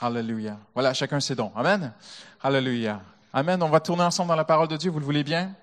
[0.00, 0.58] Alléluia.
[0.74, 1.50] Voilà, chacun ses dons.
[1.56, 1.90] Amen.
[2.42, 3.00] Alléluia.
[3.32, 3.62] Amen.
[3.62, 4.90] On va tourner ensemble dans la parole de Dieu.
[4.90, 5.54] Vous le voulez bien?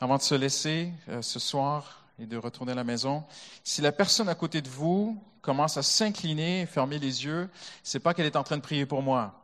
[0.00, 3.24] Avant de se laisser euh, ce soir et de retourner à la maison.
[3.64, 7.50] Si la personne à côté de vous commence à s'incliner, fermer les yeux,
[7.82, 9.42] c'est pas qu'elle est en train de prier pour moi.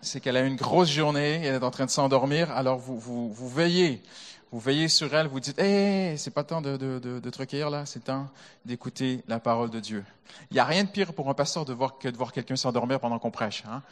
[0.00, 3.32] C'est qu'elle a une grosse journée, elle est en train de s'endormir, alors vous, vous,
[3.32, 4.02] vous veillez.
[4.50, 7.84] Vous veillez sur elle, vous dites, hé, c'est pas temps de, de, te recueillir là,
[7.84, 8.28] c'est temps
[8.64, 10.04] d'écouter la parole de Dieu.
[10.50, 12.56] Il n'y a rien de pire pour un pasteur de voir, que de voir quelqu'un
[12.56, 13.62] s'endormir pendant qu'on prêche.
[13.68, 13.82] Hein?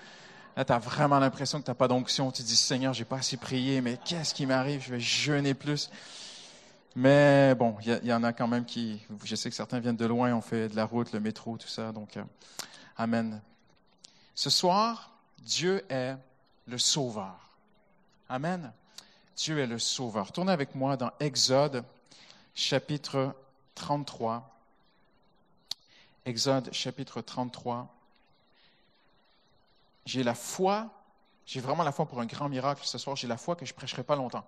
[0.57, 2.31] Là, tu as vraiment l'impression que tu n'as pas d'onction.
[2.31, 4.83] Tu dis, Seigneur, j'ai pas assez prié, mais qu'est-ce qui m'arrive?
[4.83, 5.91] Je vais jeûner plus.
[6.95, 9.97] Mais bon, il y, y, en a quand même qui, je sais que certains viennent
[9.97, 11.93] de loin, on fait de la route, le métro, tout ça.
[11.93, 12.23] Donc, euh,
[12.97, 13.41] Amen.
[14.35, 16.17] Ce soir, Dieu est
[16.67, 17.37] le Sauveur.
[18.29, 18.73] Amen.
[19.37, 20.33] Dieu est le Sauveur.
[20.33, 21.85] Tournez avec moi dans Exode,
[22.55, 23.35] chapitre
[23.75, 24.51] 33.
[26.25, 27.95] Exode, chapitre 33.
[30.07, 30.89] J'ai la foi,
[31.45, 33.15] j'ai vraiment la foi pour un grand miracle ce soir.
[33.15, 34.47] J'ai la foi que je ne prêcherai pas longtemps.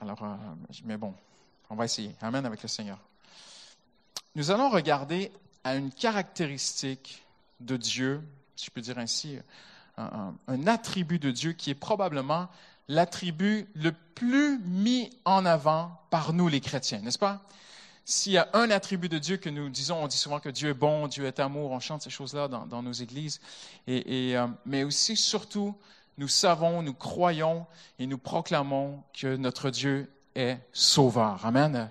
[0.00, 0.36] Alors, euh,
[0.84, 1.14] mais bon,
[1.70, 2.14] on va essayer.
[2.20, 2.98] Amen avec le Seigneur.
[4.34, 5.32] Nous allons regarder
[5.64, 7.24] à une caractéristique
[7.60, 8.22] de Dieu,
[8.54, 9.38] si je peux dire ainsi,
[9.96, 12.48] un, un attribut de Dieu qui est probablement
[12.88, 17.42] l'attribut le plus mis en avant par nous les chrétiens, n'est-ce pas?
[18.04, 20.70] S'il y a un attribut de Dieu que nous disons, on dit souvent que Dieu
[20.70, 23.40] est bon, Dieu est amour, on chante ces choses-là dans, nos églises,
[23.86, 25.76] et euh, mais aussi, surtout,
[26.16, 27.66] nous savons, nous croyons
[27.98, 31.44] et nous proclamons que notre Dieu est sauveur.
[31.44, 31.90] Amen.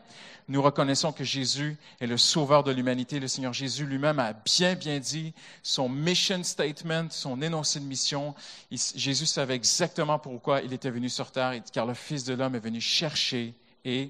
[0.49, 3.19] Nous reconnaissons que Jésus est le sauveur de l'humanité.
[3.19, 8.33] Le Seigneur Jésus lui-même a bien, bien dit son mission statement, son énoncé de mission.
[8.71, 12.59] Jésus savait exactement pourquoi il était venu sur terre, car le Fils de l'homme est
[12.59, 13.53] venu chercher
[13.83, 14.09] et...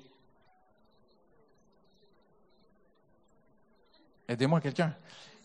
[4.30, 4.94] Aidez-moi quelqu'un.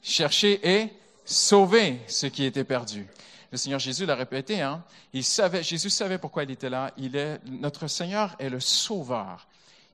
[0.02, 0.92] Chercher et
[1.24, 3.06] sauver ce qui était perdu.
[3.53, 4.82] Le Seigneur Jésus l'a répété, hein?
[5.12, 6.91] Il savait, Jésus savait pourquoi il était là.
[7.44, 9.47] Notre Seigneur est le sauveur.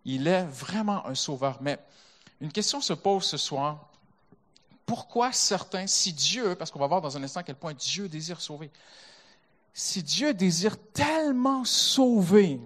[0.04, 1.58] Il est vraiment un sauveur.
[1.60, 1.76] Mais
[2.40, 3.88] une question se pose ce soir.
[4.86, 8.08] Pourquoi certains, si Dieu, parce qu'on va voir dans un instant à quel point Dieu
[8.08, 8.70] désire sauver,
[9.74, 12.60] si Dieu désire tellement sauver,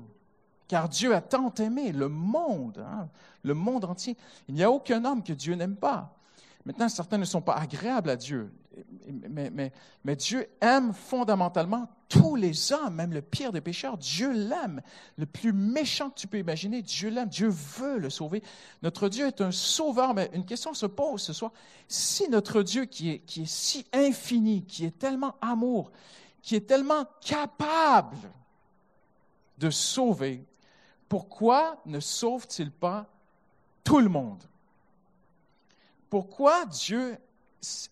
[0.69, 3.09] car Dieu a tant aimé le monde, hein,
[3.43, 4.17] le monde entier,
[4.47, 6.15] il n'y a aucun homme que Dieu n'aime pas.
[6.65, 8.53] Maintenant, certains ne sont pas agréables à Dieu,
[9.09, 13.99] mais, Dieu aime fondamentalement tous les hommes, même le pire des pécheurs.
[13.99, 14.81] Dieu l'aime.
[15.17, 17.29] Le plus méchant que tu peux imaginer, Dieu l'aime.
[17.29, 18.43] Dieu veut le sauver.
[18.83, 21.53] Notre Dieu est un sauveur, mais une question se pose ce soir.
[21.89, 25.91] Si notre Dieu, qui est, qui est si infini, qui est tellement amour,
[26.43, 28.17] qui est tellement capable
[29.59, 30.45] de sauver,
[31.09, 33.07] pourquoi ne sauve-t-il pas
[33.85, 34.43] tout le monde?
[36.13, 37.17] Pourquoi Dieu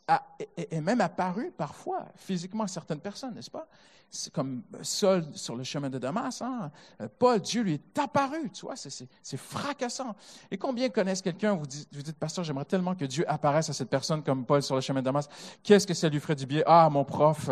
[0.07, 0.23] a,
[0.59, 3.67] est même apparu parfois physiquement à certaines personnes, n'est-ce pas?
[4.11, 6.43] C'est comme Saul sur le chemin de Damas.
[6.43, 6.71] Hein?
[7.19, 10.15] Paul, Dieu lui est apparu, tu vois, c'est fracassant.
[10.51, 13.73] Et combien connaissent quelqu'un, vous dites, vous dites, pasteur, j'aimerais tellement que Dieu apparaisse à
[13.73, 15.27] cette personne comme Paul sur le chemin de Damas.
[15.63, 16.63] Qu'est-ce que ça lui ferait du bien?
[16.67, 17.49] Ah, mon prof,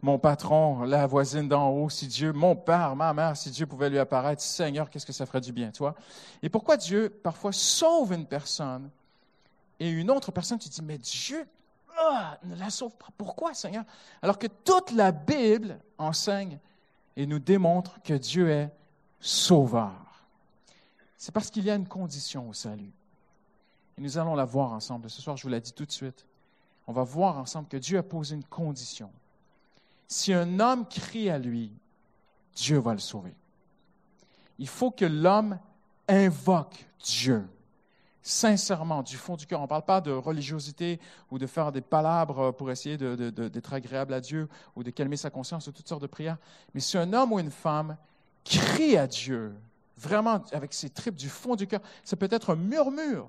[0.00, 3.90] mon patron, la voisine d'en haut, si Dieu, mon père, ma mère, si Dieu pouvait
[3.90, 5.96] lui apparaître, Seigneur, qu'est-ce que ça ferait du bien, tu vois?
[6.40, 8.90] Et pourquoi Dieu, parfois, sauve une personne
[9.80, 11.46] et une autre personne, tu dis, mais Dieu
[11.98, 13.08] ah, ne la sauve pas.
[13.16, 13.84] Pourquoi, Seigneur?
[14.22, 16.58] Alors que toute la Bible enseigne
[17.16, 18.72] et nous démontre que Dieu est
[19.20, 19.92] sauveur.
[21.16, 22.92] C'est parce qu'il y a une condition au salut.
[23.96, 25.08] Et nous allons la voir ensemble.
[25.08, 26.26] Ce soir, je vous l'ai dit tout de suite.
[26.86, 29.10] On va voir ensemble que Dieu a posé une condition.
[30.08, 31.72] Si un homme crie à lui,
[32.54, 33.34] Dieu va le sauver.
[34.58, 35.58] Il faut que l'homme
[36.08, 37.48] invoque Dieu
[38.24, 39.60] sincèrement, du fond du cœur.
[39.60, 40.98] On ne parle pas de religiosité
[41.30, 45.28] ou de faire des palabres pour essayer d'être agréable à Dieu ou de calmer sa
[45.30, 46.38] conscience ou toutes sortes de prières.
[46.72, 47.96] Mais si un homme ou une femme
[48.42, 49.54] crie à Dieu,
[49.98, 53.28] vraiment avec ses tripes du fond du cœur, ça peut être un murmure.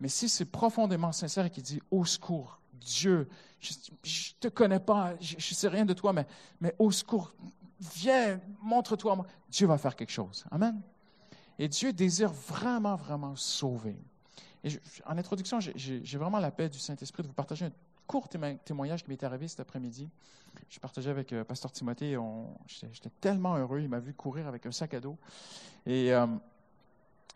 [0.00, 3.28] Mais si c'est profondément sincère et qu'il dit Au secours, Dieu,
[3.60, 6.26] je ne te connais pas, je ne sais rien de toi, mais,
[6.60, 7.34] mais au secours,
[7.80, 9.26] viens, montre-toi moi.
[9.50, 10.44] Dieu va faire quelque chose.
[10.52, 10.80] Amen.
[11.60, 13.94] Et Dieu désire vraiment, vraiment sauver.
[15.04, 17.72] En introduction, j'ai vraiment la paix du Saint-Esprit de vous partager un
[18.06, 18.30] court
[18.64, 20.08] témoignage qui m'est arrivé cet après-midi.
[20.70, 22.16] Je partageais avec euh, Pasteur Timothée.
[22.66, 23.80] J'étais tellement heureux.
[23.80, 25.18] Il m'a vu courir avec un sac à dos.
[25.84, 26.26] Et euh,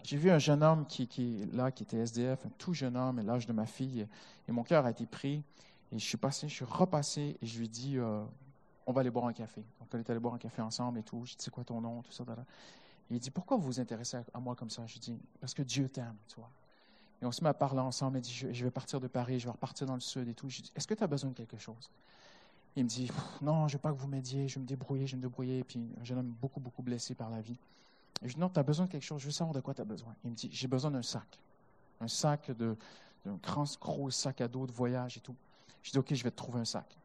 [0.02, 3.20] j'ai vu un jeune homme qui, qui, là, qui était SDF, un tout jeune homme,
[3.20, 4.08] l'âge de ma fille.
[4.48, 5.42] Et mon cœur a été pris.
[5.92, 8.24] Et je suis passé, je suis repassé et je lui dit, euh,
[8.86, 9.62] on va aller boire un café.
[9.80, 11.26] Donc, on est allé boire un café ensemble et tout.
[11.26, 12.24] Je dit, c'est quoi ton nom, tout ça.
[13.10, 14.86] Il dit, pourquoi vous vous intéressez à moi comme ça?
[14.86, 16.50] Je dis, parce que Dieu t'aime, tu vois.
[17.22, 18.18] Et on se met à parler ensemble.
[18.18, 20.48] Il dit, je, vais partir de Paris, je vais repartir dans le sud et tout.
[20.48, 21.90] Je dis, est-ce que tu as besoin de quelque chose?
[22.76, 23.10] Il me dit,
[23.40, 25.22] non, je ne veux pas que vous m'aidiez, je vais me débrouiller, je vais me
[25.22, 25.64] débrouiller.
[25.64, 27.58] Puis un jeune homme beaucoup, beaucoup blessé par la vie.
[28.22, 29.74] Et je dis, non, tu as besoin de quelque chose, je veux savoir de quoi
[29.74, 30.14] tu as besoin.
[30.24, 31.38] Il me dit, j'ai besoin d'un sac.
[32.00, 32.76] Un sac de,
[33.24, 35.36] d'un grand, gros sac à dos de voyage et tout.
[35.82, 36.96] Je dis, OK, je vais te trouver un sac.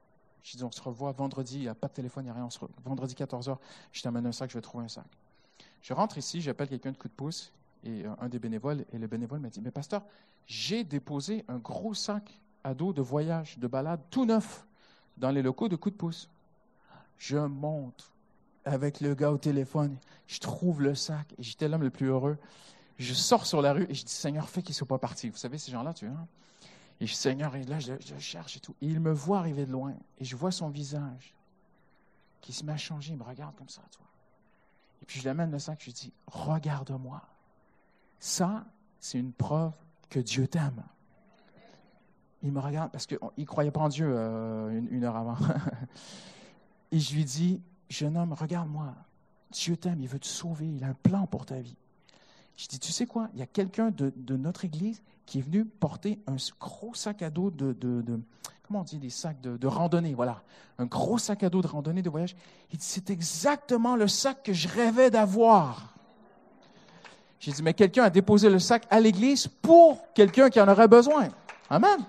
[0.44, 2.34] Je dis, on se revoit vendredi, il n'y a pas de téléphone, il n'y a
[2.34, 2.48] rien.
[2.84, 3.58] Vendredi 14h,
[3.92, 5.06] je t'amène un sac, je vais trouver un sac.
[5.82, 7.52] Je rentre ici, j'appelle quelqu'un de coup de pouce,
[7.84, 10.04] et un des bénévoles, et le bénévole m'a dit, mais pasteur,
[10.48, 14.66] j'ai déposé un gros sac à dos de voyage, de balade, tout neuf,
[15.18, 16.30] dans les locaux de coup de pouce.
[17.18, 18.12] Je monte
[18.66, 19.98] avec le gars au téléphone,
[20.28, 22.38] je trouve le sac, et j'étais l'homme le plus heureux.
[22.98, 25.30] Je sors sur la rue et je dis, Seigneur, fais qu'ils ne soient pas partis.
[25.30, 26.28] Vous savez, ces gens-là, tu vois.
[27.00, 28.76] Et je dis, Seigneur, et là, je, je, cherche et tout.
[28.82, 31.34] Et il me voit arriver de loin, et je vois son visage
[32.42, 34.06] qui se met à changer, il me regarde comme ça, toi.
[35.02, 37.22] Et puis je l'amène le sac, je lui dis, regarde-moi.
[38.20, 38.66] Ça,
[39.00, 39.74] c'est une preuve
[40.10, 40.84] que Dieu t'aime.
[42.42, 45.38] Il me regarde parce qu'il ne croyait pas en Dieu euh, une heure avant.
[46.92, 48.94] et je lui dis, jeune homme, regarde-moi.
[49.52, 51.76] Dieu t'aime, il veut te sauver, il a un plan pour ta vie.
[52.60, 55.64] Je dis, tu sais quoi, il y a quelqu'un de, notre église qui est venu
[55.64, 57.74] porter un gros sac à dos de
[58.70, 60.44] comment on dit, des sacs de, randonnée, voilà.
[60.78, 62.36] Un gros sac à dos de randonnée, de voyage.
[62.72, 65.96] Il dit, c'est exactement le sac que je rêvais d'avoir.
[67.40, 70.88] J'ai dit, mais quelqu'un a déposé le sac à l'église pour quelqu'un qui en aurait
[70.88, 71.30] besoin.
[71.68, 72.00] Amen.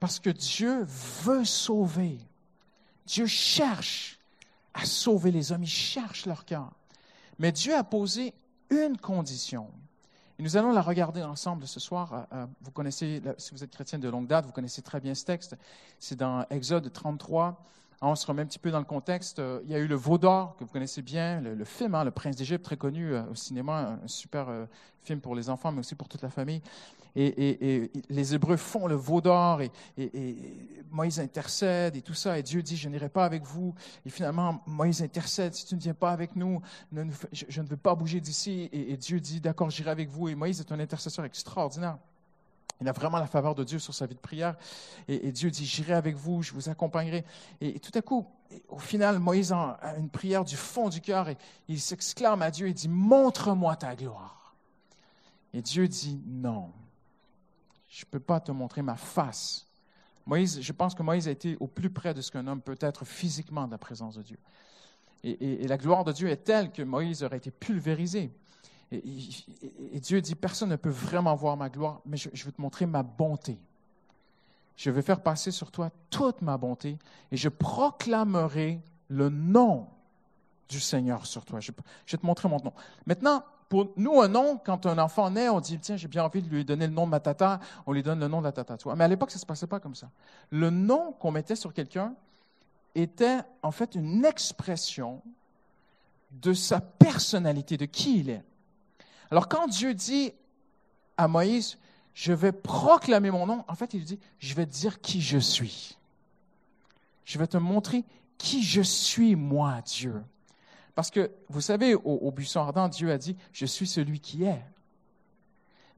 [0.00, 0.86] Parce que Dieu
[1.22, 2.18] veut sauver.
[3.04, 4.18] Dieu cherche
[4.74, 5.64] à sauver les hommes.
[5.64, 6.70] Il cherche leur cœur.
[7.38, 8.34] Mais Dieu a posé
[8.70, 9.68] une condition.
[10.38, 12.12] Et nous allons la regarder ensemble ce soir.
[12.12, 15.14] Euh, euh, vous connaissez, si vous êtes chrétien de longue date, vous connaissez très bien
[15.14, 15.56] ce texte.
[15.98, 17.62] C'est dans Exode 33.
[18.00, 19.38] On se remet un petit peu dans le contexte.
[19.38, 22.04] Euh, il y a eu le veau d'or, que vous connaissez bien, le, film, hein,
[22.04, 24.48] Le Prince d'Égypte, très connu au cinéma, un super
[25.02, 26.62] film pour les enfants, mais aussi pour toute la famille.
[27.14, 29.70] Et, les Hébreux font le veau d'or et,
[30.90, 32.38] Moïse intercède et tout ça.
[32.38, 33.74] Et Dieu dit, je n'irai pas avec vous.
[34.04, 36.60] Et finalement, Moïse intercède, si tu ne viens pas avec nous,
[37.32, 38.68] je, ne veux pas bouger d'ici.
[38.72, 40.28] Et, Dieu dit, d'accord, j'irai avec vous.
[40.28, 41.96] Et Moïse est un intercesseur extraordinaire.
[42.80, 44.56] Il a vraiment la faveur de Dieu sur sa vie de prière.
[45.08, 47.24] Et, Dieu dit, j'irai avec vous, je vous accompagnerai.
[47.60, 48.26] Et, tout à coup,
[48.68, 51.38] au final, Moïse a une prière du fond du cœur et
[51.68, 54.54] il s'exclame à Dieu et dit, montre-moi ta gloire.
[55.54, 56.70] Et Dieu dit, non,
[57.92, 59.66] je ne peux pas te montrer ma face.
[60.24, 62.78] Moïse, je pense que Moïse a été au plus près de ce qu'un homme peut
[62.80, 64.38] être physiquement de la présence de Dieu.
[65.22, 68.32] Et, la gloire de Dieu est telle que Moïse aurait été pulvérisé.
[68.90, 72.86] Et, Dieu dit, personne ne peut vraiment voir ma gloire, mais je, veux te montrer
[72.86, 73.58] ma bonté.
[74.76, 76.98] Je vais faire passer sur toi toute ma bonté
[77.30, 79.86] et je proclamerai le nom
[80.68, 81.60] du Seigneur sur toi.
[81.60, 81.72] Je,
[82.06, 82.72] je vais te montrer mon nom.
[83.04, 86.42] Maintenant, pour nous, un nom, quand un enfant naît, on dit, tiens, j'ai bien envie
[86.42, 88.52] de lui donner le nom de ma tata, on lui donne le nom de la
[88.52, 88.76] tata.
[88.94, 90.10] Mais à l'époque, ça ne se passait pas comme ça.
[90.50, 92.14] Le nom qu'on mettait sur quelqu'un
[92.94, 95.22] était en fait une expression
[96.32, 98.44] de sa personnalité, de qui il est.
[99.30, 100.34] Alors quand Dieu dit
[101.16, 101.78] à Moïse,
[102.12, 105.38] je vais proclamer mon nom, en fait, il dit, je vais te dire qui je
[105.38, 105.96] suis.
[107.24, 108.04] Je vais te montrer
[108.36, 110.22] qui je suis, moi, Dieu.
[110.94, 114.62] Parce que, vous savez, au, buisson ardent, Dieu a dit, je suis celui qui est.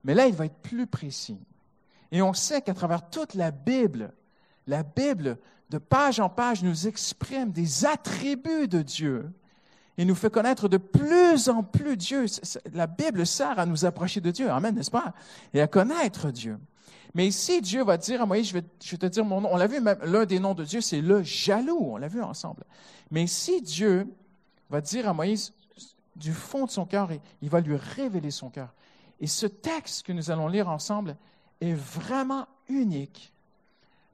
[0.04, 1.38] Mais là, il va être plus précis.
[2.12, 4.12] Et on sait qu'à travers toute la Bible,
[4.66, 5.38] la Bible,
[5.70, 9.32] de page en page, nous exprime des attributs de Dieu
[9.98, 12.26] et nous fait connaître de plus en plus Dieu.
[12.72, 15.14] La Bible sert à nous approcher de Dieu, amen, n'est-ce pas?
[15.52, 16.58] Et à connaître Dieu.
[17.14, 19.48] Mais ici, Dieu va dire à Moïse, je vais, je vais te dire mon nom.
[19.52, 21.78] On l'a vu, même l'un des noms de Dieu, c'est le jaloux.
[21.80, 22.64] On l'a vu ensemble.
[23.10, 24.08] Mais si Dieu
[24.70, 25.52] va dire à Moïse
[26.16, 28.72] du fond de son cœur et il va lui révéler son cœur.
[29.20, 31.16] Et ce texte que nous allons lire ensemble
[31.60, 33.32] est vraiment unique.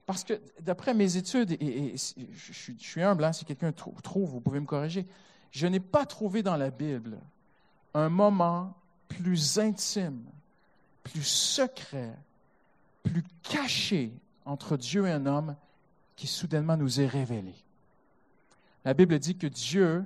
[0.05, 4.59] Parce que d'après mes études, et, je, suis humble, hein, si quelqu'un trouve, vous pouvez
[4.59, 5.07] me corriger,
[5.51, 7.19] je n'ai pas trouvé dans la Bible
[7.93, 8.75] un moment
[9.07, 10.23] plus intime,
[11.03, 12.17] plus secret,
[13.03, 14.11] plus caché
[14.45, 15.55] entre Dieu et un homme
[16.15, 17.53] qui soudainement nous est révélé.
[18.85, 20.05] La Bible dit que Dieu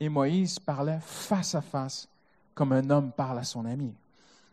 [0.00, 2.08] et Moïse parlait face à face
[2.54, 3.94] comme un homme parle à son ami.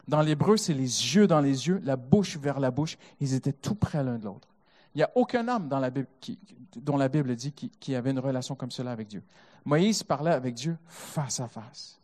[0.08, 2.98] Dans l'hébreu, c'est les yeux dans les yeux, la bouche vers la bouche.
[3.22, 4.50] Ils étaient tout près l'un de l'autre.
[4.94, 6.38] Il n'y a aucun homme dans la Bible qui,
[6.76, 9.24] dont la Bible dit qui, avait une relation comme cela avec Dieu.
[9.66, 12.00] Moïse parlait avec Dieu face à face.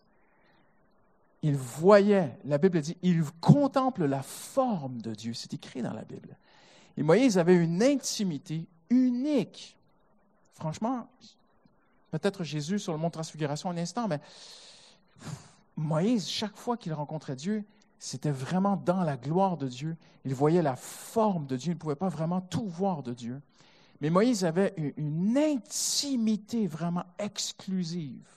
[1.41, 5.33] Il voyait, la Bible dit, il contemple la forme de Dieu.
[5.33, 6.35] C'est écrit dans la Bible.
[6.97, 9.77] Et Moïse avait une intimité unique.
[10.53, 11.07] Franchement,
[12.11, 14.19] peut-être Jésus sur le mont Transfiguration un instant, mais
[15.75, 17.63] Moïse, chaque fois qu'il rencontrait Dieu,
[17.97, 19.97] c'était vraiment dans la gloire de Dieu.
[20.25, 21.71] Il voyait la forme de Dieu.
[21.71, 23.41] Il ne pouvait pas vraiment tout voir de Dieu.
[24.01, 28.27] Mais Moïse avait une intimité vraiment exclusive,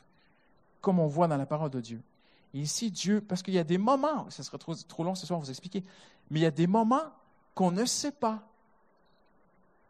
[0.80, 2.02] comme on voit dans la parole de Dieu.
[2.54, 5.26] Et ici, Dieu, parce qu'il y a des moments, ce serait trop, trop long ce
[5.26, 5.84] soir vous expliquer,
[6.30, 7.12] mais il y a des moments
[7.54, 8.42] qu'on ne sait pas.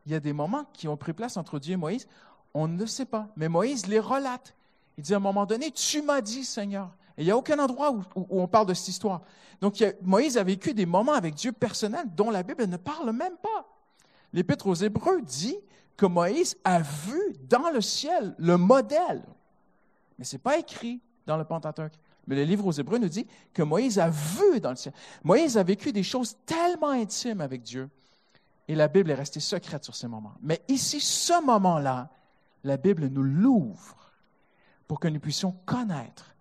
[0.05, 2.07] Il y a des moments qui ont pris place entre Dieu et Moïse,
[2.55, 3.29] on ne sait pas.
[3.37, 4.55] Mais Moïse les relate.
[4.99, 6.91] Il dit à un moment donné, tu m'as dit, Seigneur.
[7.17, 9.23] Et il n'y a aucun endroit où, on parle de cette histoire.
[9.61, 13.37] Donc Moïse a vécu des moments avec Dieu personnels dont la Bible ne parle même
[13.37, 13.69] pas.
[14.33, 15.57] L'Épître aux Hébreux dit
[15.97, 19.23] que Moïse a vu dans le ciel le modèle.
[20.19, 21.93] Mais ce n'est pas écrit dans le Pentateuque.
[22.27, 24.95] Mais le livre aux Hébreux nous dit que Moïse a vu dans le ciel.
[25.23, 27.91] Moïse a vécu des choses tellement intimes avec Dieu.
[28.69, 30.35] Et la Bible est restée secrète sur ces moments.
[30.41, 32.11] Mais ici, ce moment-là,
[32.65, 34.13] la Bible nous l'ouvre
[34.89, 36.35] pour que nous puissions connaître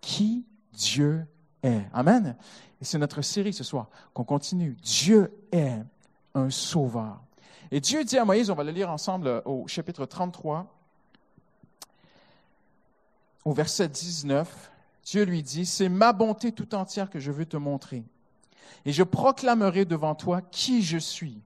[0.00, 1.26] qui Dieu
[1.62, 1.82] est.
[1.92, 2.36] Amen.
[2.80, 4.76] Et c'est notre série ce soir qu'on continue.
[4.82, 5.82] Dieu est
[6.34, 7.20] un sauveur.
[7.70, 10.66] Et Dieu dit à Moïse, on va le lire ensemble au chapitre 33,
[13.44, 14.70] au verset 19,
[15.04, 18.04] Dieu lui dit, c'est ma bonté tout entière que je veux te montrer.
[18.84, 21.40] Et je proclamerai devant toi qui je suis.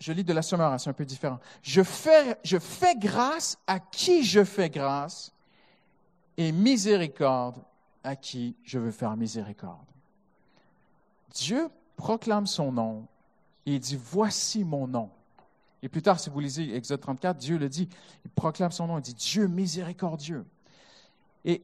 [0.00, 1.40] Je lis de la hein, c'est un peu différent.
[1.62, 5.32] Je fais, je fais grâce à qui je fais grâce
[6.36, 7.56] et miséricorde
[8.04, 9.86] à qui je veux faire miséricorde.
[11.34, 13.06] Dieu proclame son nom
[13.66, 15.10] et il dit, voici mon nom.
[15.82, 17.88] Et plus tard, si vous lisez Exode 34, Dieu le dit,
[18.24, 20.46] il proclame son nom, il dit, Dieu miséricordieux.
[21.44, 21.62] Et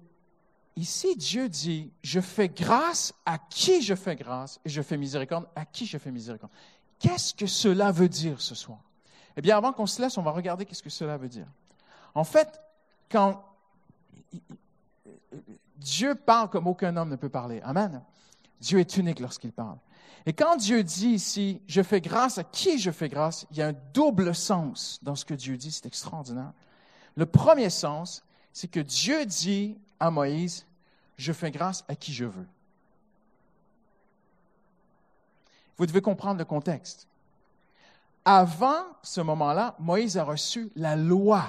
[0.76, 5.46] ici, Dieu dit, je fais grâce à qui je fais grâce et je fais miséricorde
[5.56, 6.52] à qui je fais miséricorde.
[7.04, 8.78] Qu'est-ce que cela veut dire ce soir?
[9.37, 11.46] Eh bien, avant qu'on se laisse, on va regarder qu'est-ce que cela veut dire.
[12.14, 12.62] En fait,
[13.11, 13.44] quand
[15.76, 17.61] Dieu parle comme aucun homme ne peut parler.
[17.62, 18.02] Amen.
[18.58, 19.76] Dieu est unique lorsqu'il parle.
[20.25, 23.62] Et quand Dieu dit ici, je fais grâce à qui je fais grâce, il y
[23.62, 26.54] a un double sens dans ce que Dieu dit, c'est extraordinaire.
[27.16, 30.64] Le premier sens, c'est que Dieu dit à Moïse,
[31.18, 32.46] je fais grâce à qui je veux.
[35.76, 37.09] Vous devez comprendre le contexte.
[38.25, 41.45] Avant ce moment-là, Moïse a reçu la loi.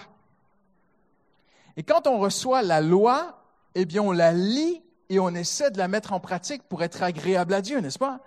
[1.78, 3.42] Et quand on reçoit la loi,
[3.76, 7.04] eh bien, on la lit et on essaie de la mettre en pratique pour être
[7.04, 8.20] agréable à Dieu, n'est-ce pas?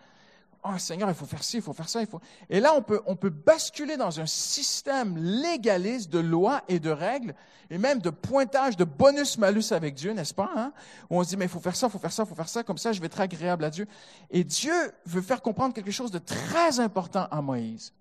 [0.71, 2.21] Oh Seigneur, il faut faire ci, il faut faire ça, il faut.
[2.51, 6.91] Et là, on peut, on peut basculer dans un système légaliste de lois et de
[6.91, 7.35] règles,
[7.71, 10.51] et même de pointage de bonus-malus avec Dieu, n'est-ce pas?
[10.55, 10.73] Hein?
[11.09, 12.35] Où on se dit, mais il faut faire ça, il faut faire ça, il faut
[12.35, 13.87] faire ça, comme ça, je vais être agréable à Dieu.
[14.31, 14.75] Et Dieu
[15.07, 17.95] veut faire comprendre quelque chose de très important à Moïse.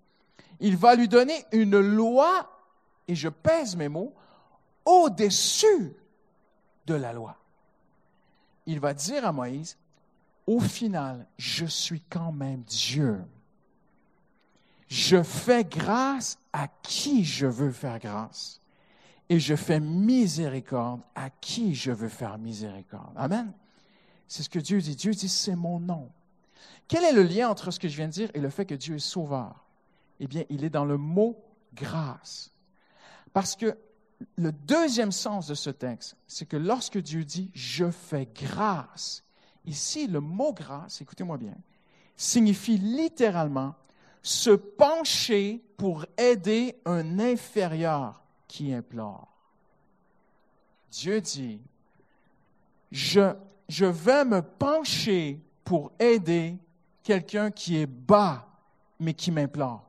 [0.60, 2.50] Il va lui donner une loi,
[3.06, 4.12] et je pèse mes mots,
[4.84, 5.94] au-dessus
[6.86, 7.36] de la loi.
[8.66, 9.78] Il va dire à Moïse,
[10.48, 13.20] au final, je suis quand même Dieu.
[14.88, 18.62] Je fais grâce à qui je veux faire grâce.
[19.28, 23.12] Et je fais miséricorde à qui je veux faire miséricorde.
[23.16, 23.52] Amen.
[24.26, 24.96] C'est ce que Dieu dit.
[24.96, 26.10] Dieu dit, c'est mon nom.
[26.88, 28.74] Quel est le lien entre ce que je viens de dire et le fait que
[28.74, 29.66] Dieu est sauveur?
[30.18, 31.38] Eh bien, il est dans le mot
[31.74, 32.52] grâce.
[33.34, 33.76] Parce que
[34.36, 39.24] le deuxième sens de ce texte, c'est que lorsque Dieu dit je fais grâce,
[39.68, 41.54] Ici, le mot grâce, écoutez-moi bien,
[42.16, 43.74] signifie littéralement
[44.22, 49.28] se pencher pour aider un inférieur qui implore.
[50.90, 51.60] Dieu dit,
[52.90, 53.34] je,
[53.68, 56.56] je vais me pencher pour aider
[57.02, 58.48] quelqu'un qui est bas,
[58.98, 59.84] mais qui m'implore.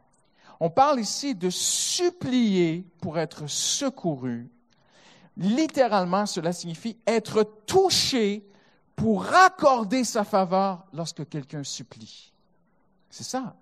[0.59, 4.49] On parle ici de supplier pour être secouru.
[5.37, 8.43] Littéralement, cela signifie être touché
[8.99, 12.33] pour accorder sa faveur lorsque quelqu'un supplie.
[13.09, 13.55] C'est ça.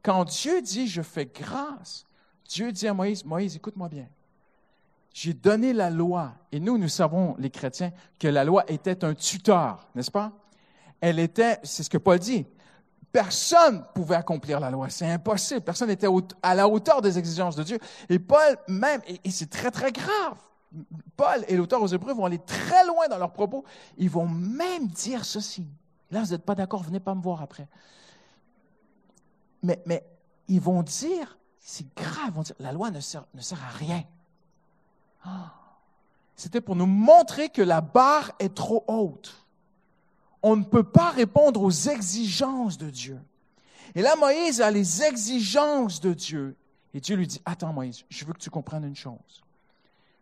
[0.00, 2.06] Quand Dieu dit je fais grâce,
[2.48, 4.06] Dieu dit à Moïse, Moïse, écoute-moi bien.
[5.12, 9.14] J'ai donné la loi, et nous, nous savons, les chrétiens, que la loi était un
[9.14, 10.30] tuteur, n'est-ce pas?
[11.00, 12.46] Elle était, c'est ce que Paul dit,
[13.10, 14.88] personne pouvait accomplir la loi.
[14.88, 15.62] C'est impossible.
[15.62, 16.06] Personne n'était
[16.42, 17.78] à la hauteur des exigences de Dieu.
[18.08, 20.38] Et Paul même, et c'est très, très grave.
[21.16, 23.64] Paul et l'auteur aux Hébreux vont aller très loin dans leurs propos.
[23.96, 25.66] Ils vont même dire ceci.
[26.10, 27.68] Là, vous n'êtes pas d'accord, venez pas me voir après.
[29.62, 30.04] Mais, mais
[30.48, 33.68] ils vont dire, c'est grave, ils vont dire, la loi ne sert, ne sert à
[33.68, 34.04] rien.
[35.24, 35.52] Ah.
[36.36, 39.46] C'était pour nous montrer que la barre est trop haute.
[40.42, 43.20] On ne peut pas répondre aux exigences de Dieu.
[43.94, 46.56] Et là, Moïse a les exigences de Dieu.
[46.92, 49.42] Et Dieu lui dit, attends Moïse, je veux que tu comprennes une chose.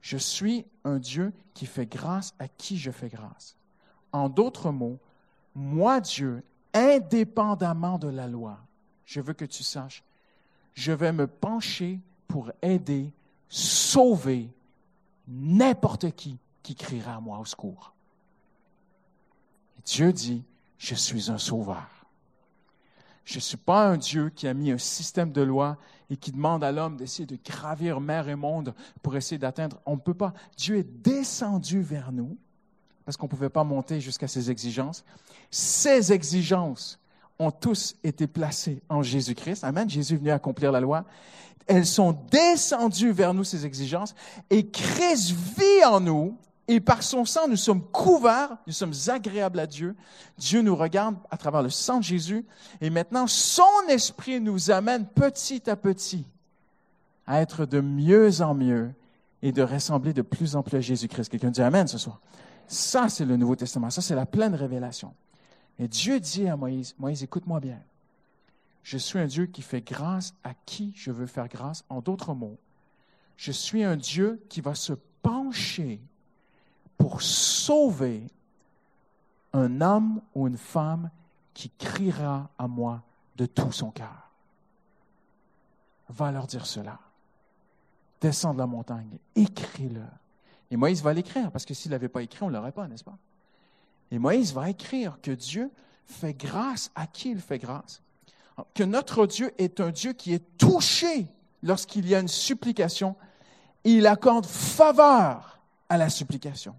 [0.05, 3.57] Je suis un Dieu qui fait grâce à qui je fais grâce.
[4.13, 4.99] En d'autres mots,
[5.55, 6.45] moi, Dieu,
[6.75, 8.59] indépendamment de la loi,
[9.07, 10.05] je veux que tu saches,
[10.75, 13.15] je vais me pencher pour aider,
[13.49, 14.51] sauver
[15.27, 17.95] n'importe qui qui criera à moi au secours.
[19.87, 20.45] Dieu dit,
[20.77, 22.04] je suis un sauveur.
[23.25, 25.79] Je ne suis pas un Dieu qui a mis un système de loi
[26.11, 29.81] et qui demande à l'homme d'essayer de gravir mer et monde pour essayer d'atteindre.
[29.87, 30.35] On ne peut pas.
[30.57, 32.37] Dieu est descendu vers nous
[33.05, 35.05] parce qu'on ne pouvait pas monter jusqu'à ses exigences.
[35.51, 36.99] Ces exigences
[37.39, 39.65] ont tous été placées en Jésus-Christ.
[39.65, 39.89] Amen.
[39.89, 41.05] Jésus est venu accomplir la loi.
[41.67, 44.15] Elles sont descendues vers nous, ces exigences,
[44.51, 49.59] et Christ vit en nous et par son sang, nous sommes couverts, nous sommes agréables
[49.59, 49.95] à Dieu.
[50.39, 52.47] Dieu nous regarde à travers le sang de Jésus.
[52.81, 56.25] Et maintenant, son esprit nous amène petit à petit
[57.27, 58.93] à être de mieux en mieux
[59.43, 61.29] et de ressembler de plus en plus à Jésus-Christ.
[61.29, 62.21] Quelqu'un dit Amen ce soir.
[62.67, 63.91] Ça, c'est le Nouveau Testament.
[63.91, 65.13] Ça, c'est la pleine révélation.
[65.79, 67.79] Et Dieu dit à Moïse, Moïse, écoute-moi bien.
[68.83, 71.85] Je suis un Dieu qui fait grâce à qui je veux faire grâce.
[71.91, 72.57] En d'autres mots,
[73.37, 76.01] je suis un Dieu qui va se pencher
[76.99, 78.27] pour sauver
[79.53, 81.11] un homme ou une femme
[81.53, 83.03] qui criera à moi
[83.37, 84.31] de tout son cœur.
[86.09, 86.99] Va leur dire cela.
[88.21, 90.05] Descends de la montagne, écris-le.
[90.71, 92.89] Et Moïse va l'écrire, parce que s'il ne l'avait pas écrit, on ne l'aurait pas,
[92.89, 93.19] n'est-ce pas?
[94.11, 95.71] Et Moïse va écrire que Dieu
[96.07, 98.03] fait grâce à qui il fait grâce.
[98.75, 101.27] Que notre Dieu est un Dieu qui est touché
[101.63, 103.17] lorsqu'il y a une supplication.
[103.85, 106.75] Il accorde faveur à la supplication.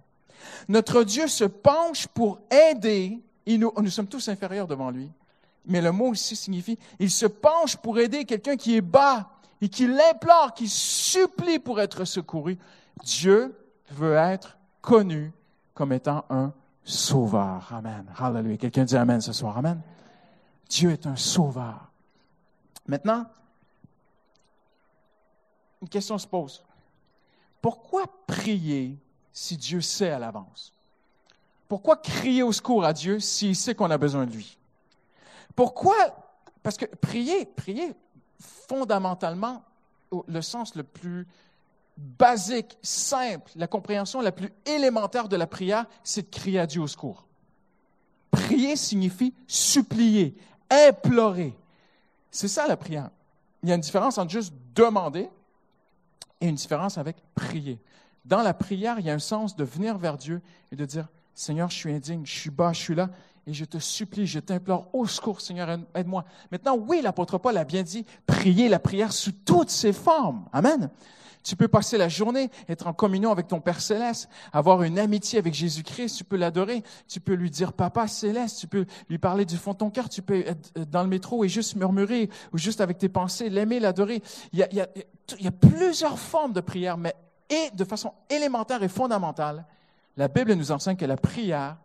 [0.68, 5.12] Notre Dieu se penche pour aider, nous, sommes tous inférieurs devant lui,
[5.66, 9.30] mais le mot aussi signifie, il se penche pour aider quelqu'un qui est bas
[9.62, 12.58] et qui l'implore, qui supplie pour être secouru.
[13.04, 13.56] Dieu
[13.92, 15.32] veut être connu
[15.74, 17.68] comme étant un sauveur.
[17.72, 18.06] Amen.
[18.18, 18.58] Hallelujah.
[18.58, 19.58] Quelqu'un dit Amen ce soir.
[19.58, 19.82] Amen.
[20.70, 21.92] Dieu est un sauveur.
[22.88, 23.25] Maintenant,
[25.81, 26.64] une question se pose.
[27.62, 28.98] Pourquoi prier
[29.35, 30.71] si Dieu sait à l'avance?
[31.67, 34.57] Pourquoi crier au secours à Dieu s'il sait qu'on a besoin de lui?
[35.55, 35.95] Pourquoi?
[36.63, 37.93] Parce que prier, prier,
[38.39, 39.61] fondamentalement,
[40.27, 41.27] le sens le plus
[41.98, 46.81] basique, simple, la compréhension la plus élémentaire de la prière, c'est de crier à Dieu
[46.81, 47.25] au secours.
[48.31, 50.35] Prier signifie supplier,
[50.69, 51.53] implorer.
[52.31, 53.09] C'est ça la prière.
[53.63, 55.29] Il y a une différence entre juste demander
[56.39, 57.79] et une différence avec prier
[58.25, 61.07] dans la prière, il y a un sens de venir vers Dieu et de dire,
[61.33, 63.09] Seigneur, je suis indigne, je suis bas, je suis là,
[63.48, 66.25] et je te supplie, je t'implore, au secours, Seigneur, aide-moi.
[66.51, 70.46] Maintenant, oui, l'apôtre Paul a bien dit, prier la prière sous toutes ses formes.
[70.51, 70.90] Amen.
[71.44, 75.38] Tu peux passer la journée, être en communion avec ton Père céleste, avoir une amitié
[75.38, 79.46] avec Jésus-Christ, tu peux l'adorer, tu peux lui dire Papa céleste, tu peux lui parler
[79.46, 82.57] du fond de ton cœur, tu peux être dans le métro et juste murmurer ou
[82.57, 84.24] juste avec tes pensées, l'aimer, l'adorer.
[84.53, 87.14] Il il y a plusieurs formes de prière, mais
[87.50, 89.66] et de façon élémentaire et fondamentale,
[90.18, 91.77] la Bible nous enseigne que la prière,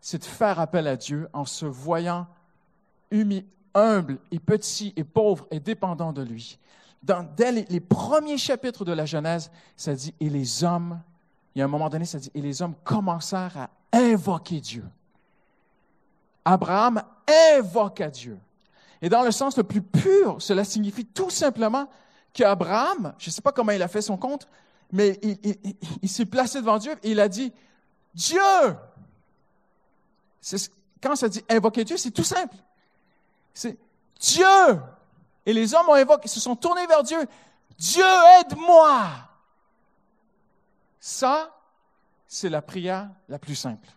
[0.00, 2.26] c'est de faire appel à Dieu en se voyant
[3.74, 6.58] humble et petit et pauvre et dépendant de lui.
[7.02, 11.00] Dans, dès les, premiers chapitres de la Genèse, ça dit, et les hommes,
[11.54, 14.84] il y a un moment donné, ça dit, et les hommes commencèrent à invoquer Dieu.
[16.44, 17.02] Abraham
[17.56, 18.38] invoqua Dieu.
[19.02, 21.88] Et dans le sens le plus pur, cela signifie tout simplement
[22.34, 24.46] qu'Abraham, je ne sais pas comment il a fait son compte,
[24.92, 25.20] mais
[26.02, 27.52] il, s'est placé devant Dieu et il a dit,
[28.14, 28.40] Dieu!
[31.02, 32.56] Quand ça dit invoquer Dieu, c'est tout simple.
[33.54, 33.78] C'est
[34.18, 34.80] Dieu!
[35.46, 37.18] Et les hommes ont invoqué, se sont tournés vers Dieu.
[37.78, 38.04] Dieu,
[38.40, 39.08] aide-moi!
[40.98, 41.56] Ça,
[42.26, 43.88] c'est la prière la plus simple.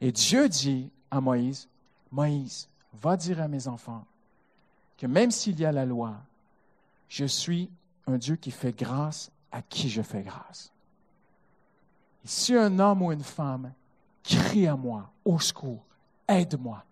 [0.00, 1.68] Et Dieu dit à Moïse,
[2.10, 4.04] Moïse, va dire à mes enfants
[4.96, 6.16] que même s'il y a la loi,
[7.08, 7.70] je suis
[8.06, 10.72] un Dieu qui fait grâce à qui je fais grâce.
[12.24, 13.72] Et si un homme ou une femme
[14.22, 15.84] crie à moi, au secours,
[16.28, 16.84] aide-moi,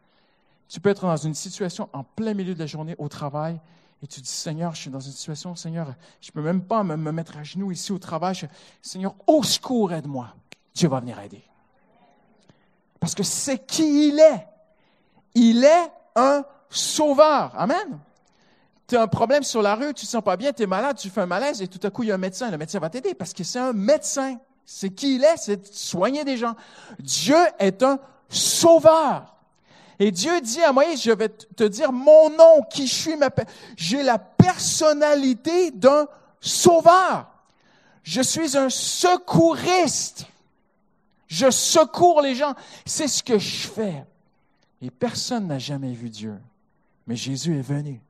[0.68, 3.60] tu peux être dans une situation en plein milieu de la journée au travail
[4.02, 6.82] et tu dis, Seigneur, je suis dans une situation, Seigneur, je ne peux même pas
[6.82, 8.36] me, mettre à genoux ici au travail.
[8.82, 10.34] Seigneur, au secours, aide-moi.
[10.74, 11.42] Dieu va venir aider.
[13.00, 14.46] Parce que c'est qui il est.
[15.34, 17.52] Il est un sauveur.
[17.58, 17.98] Amen
[18.88, 20.66] tu as un problème sur la rue, tu ne te sens pas bien, tu es
[20.66, 22.50] malade, tu fais un malaise et tout à coup, il y a un médecin.
[22.50, 24.38] Le médecin va t'aider parce que c'est un médecin.
[24.64, 26.54] C'est qui il est, c'est soigner des gens.
[26.98, 29.36] Dieu est un sauveur.
[29.98, 33.30] Et Dieu dit à Moïse, je vais te dire mon nom, qui je suis, ma
[33.76, 36.06] j'ai la personnalité d'un
[36.40, 37.28] sauveur.
[38.02, 40.26] Je suis un secouriste.
[41.26, 42.54] Je secours les gens.
[42.84, 44.04] C'est ce que je fais.
[44.80, 46.34] Et personne n'a jamais vu Dieu.
[47.06, 48.00] Mais Jésus est venu.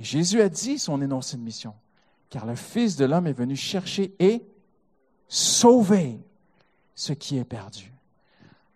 [0.00, 1.74] Jésus a dit son énoncé de mission.
[2.30, 4.44] Car le Fils de l'homme est venu chercher et
[5.28, 6.18] sauver
[6.94, 7.92] ce qui est perdu.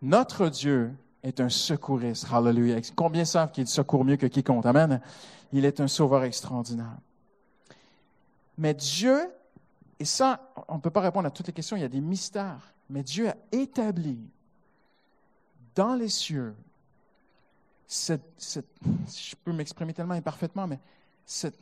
[0.03, 2.27] Notre Dieu est un secouriste.
[2.31, 2.81] Hallelujah.
[2.95, 4.67] Combien savent qu'il secourt mieux que quiconque?
[4.67, 5.01] Amen.
[5.53, 6.97] Il est un sauveur extraordinaire.
[8.59, 9.19] Mais Dieu,
[9.99, 12.01] et ça, on ne peut pas répondre à toutes les questions, il y a des
[12.01, 14.19] mystères, mais Dieu a établi
[15.75, 16.55] dans les cieux
[17.87, 20.79] cette, je peux m'exprimer tellement imparfaitement, mais
[21.27, 21.57] cette,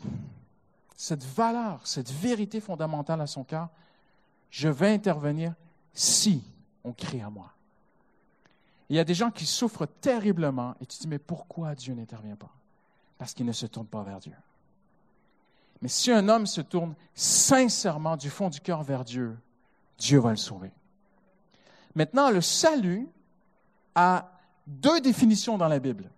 [1.34, 3.68] valeur, cette vérité fondamentale à son cœur,
[4.50, 5.54] je vais intervenir
[5.94, 6.42] si
[6.84, 7.52] on crie à moi.
[8.88, 11.94] Il y a des gens qui souffrent terriblement et tu te dis, mais pourquoi Dieu
[11.94, 12.52] n'intervient pas?
[13.16, 14.34] Parce qu'il ne se tourne pas vers Dieu.
[15.80, 19.36] Mais si un homme se tourne sincèrement du fond du cœur vers Dieu,
[19.98, 20.70] Dieu va le sauver.
[21.94, 23.08] Maintenant, le salut
[23.94, 24.30] a
[24.66, 26.10] deux définitions dans la Bible.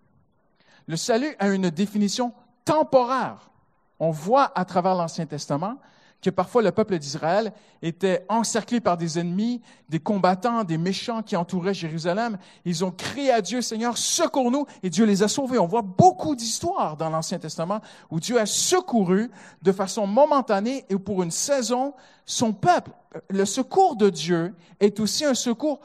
[0.87, 3.51] Le salut a une définition temporaire.
[3.99, 5.79] On voit à travers l'Ancien Testament
[6.25, 11.37] que parfois le peuple d'Israël était encerclé par des ennemis, des combattants, des méchants qui
[11.37, 12.39] entouraient Jérusalem.
[12.65, 15.59] Ils ont crié à Dieu, Seigneur, secours-nous, et Dieu les a sauvés.
[15.59, 20.97] On voit beaucoup d'histoires dans l'Ancien Testament où Dieu a secouru de façon momentanée et
[20.97, 21.93] pour une saison
[22.25, 22.93] son peuple.
[23.29, 25.81] Le secours de Dieu est aussi un secours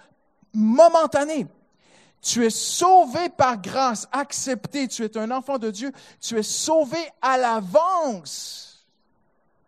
[0.54, 1.48] momentané.
[2.22, 6.98] Tu es sauvé par grâce, accepté, tu es un enfant de Dieu, tu es sauvé
[7.22, 8.88] à l'avance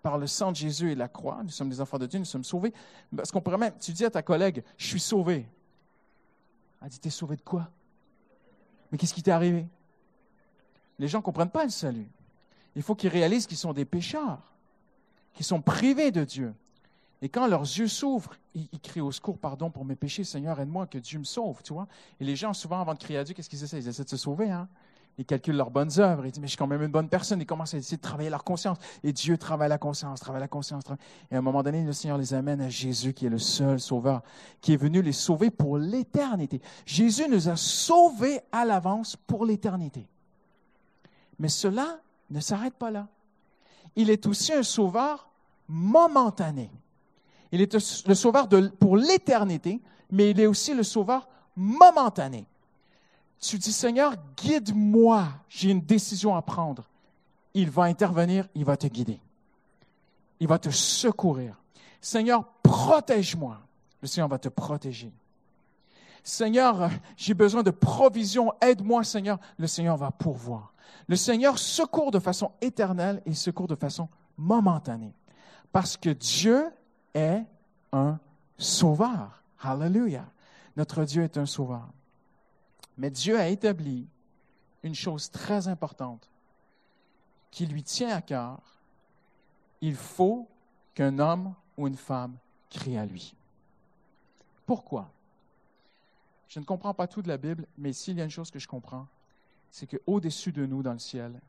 [0.01, 1.41] par le sang de Jésus et la croix.
[1.43, 2.73] Nous sommes des enfants de Dieu, nous sommes sauvés.
[3.15, 5.47] Parce qu'on pourrait même, tu dis à ta collègue, je suis sauvé.
[6.81, 7.69] Elle dit, t'es sauvé de quoi?
[8.91, 9.67] Mais qu'est-ce qui t'est arrivé?
[10.97, 12.09] Les gens ne comprennent pas le salut.
[12.75, 14.53] Il faut qu'ils réalisent qu'ils sont des pécheurs,
[15.33, 16.53] qu'ils sont privés de Dieu.
[17.21, 20.88] Et quand leurs yeux s'ouvrent, ils, crient au secours, pardon pour mes péchés, Seigneur, aide-moi,
[20.88, 21.88] que Dieu me sauve, tu vois.
[22.19, 23.79] Et les gens, souvent, avant de crier à Dieu, qu'est-ce qu'ils essaient?
[23.79, 24.67] Ils essaient de se sauver, hein?
[25.17, 26.25] Ils calculent leurs bonnes œuvres.
[26.25, 27.39] Ils disent, mais je suis quand même une bonne personne.
[27.41, 28.77] Ils commencent à essayer de travailler leur conscience.
[29.03, 30.84] Et Dieu travaille la conscience, travaille la conscience.
[31.29, 33.79] Et à un moment donné, le Seigneur les amène à Jésus, qui est le seul
[33.79, 34.23] sauveur,
[34.62, 36.62] qui est venu les sauver pour l'éternité.
[36.86, 40.07] Jésus nous a sauvés à l'avance pour l'éternité.
[41.38, 43.07] Mais cela ne s'arrête pas là.
[43.95, 45.29] Il est aussi un sauveur
[45.67, 46.71] momentané.
[47.51, 47.73] Il est
[48.07, 48.47] le sauveur
[48.79, 52.47] pour l'éternité, mais il est aussi le sauveur momentané
[53.41, 56.87] tu dis, Seigneur, guide-moi, j'ai une décision à prendre.
[57.53, 59.19] Il va intervenir, il va te guider.
[60.39, 61.59] Il va te secourir.
[61.99, 63.59] Seigneur, protège-moi.
[64.01, 65.11] Le Seigneur va te protéger.
[66.23, 69.39] Seigneur, j'ai besoin de provision, aide-moi, Seigneur.
[69.57, 70.73] Le Seigneur va pourvoir.
[71.07, 75.13] Le Seigneur secourt de façon éternelle et secourt de façon momentanée.
[75.71, 76.69] Parce que Dieu
[77.13, 77.43] est
[77.91, 78.19] un
[78.58, 79.43] sauveur.
[79.60, 80.28] Hallelujah.
[80.78, 81.88] Notre Dieu est un sauveur.
[82.97, 84.08] Mais Dieu a établi
[84.84, 86.30] une chose très importante
[87.50, 88.60] qui lui tient à cœur.
[89.82, 90.47] Il faut
[90.93, 92.36] qu'un homme ou une femme
[92.69, 93.36] crie à lui.
[94.65, 95.12] Pourquoi?
[96.47, 98.60] Je ne comprends pas tout de la Bible, mais s'il y a une chose que
[98.60, 99.08] je comprends,
[99.69, 101.39] c'est qu'au-dessus de nous dans le ciel,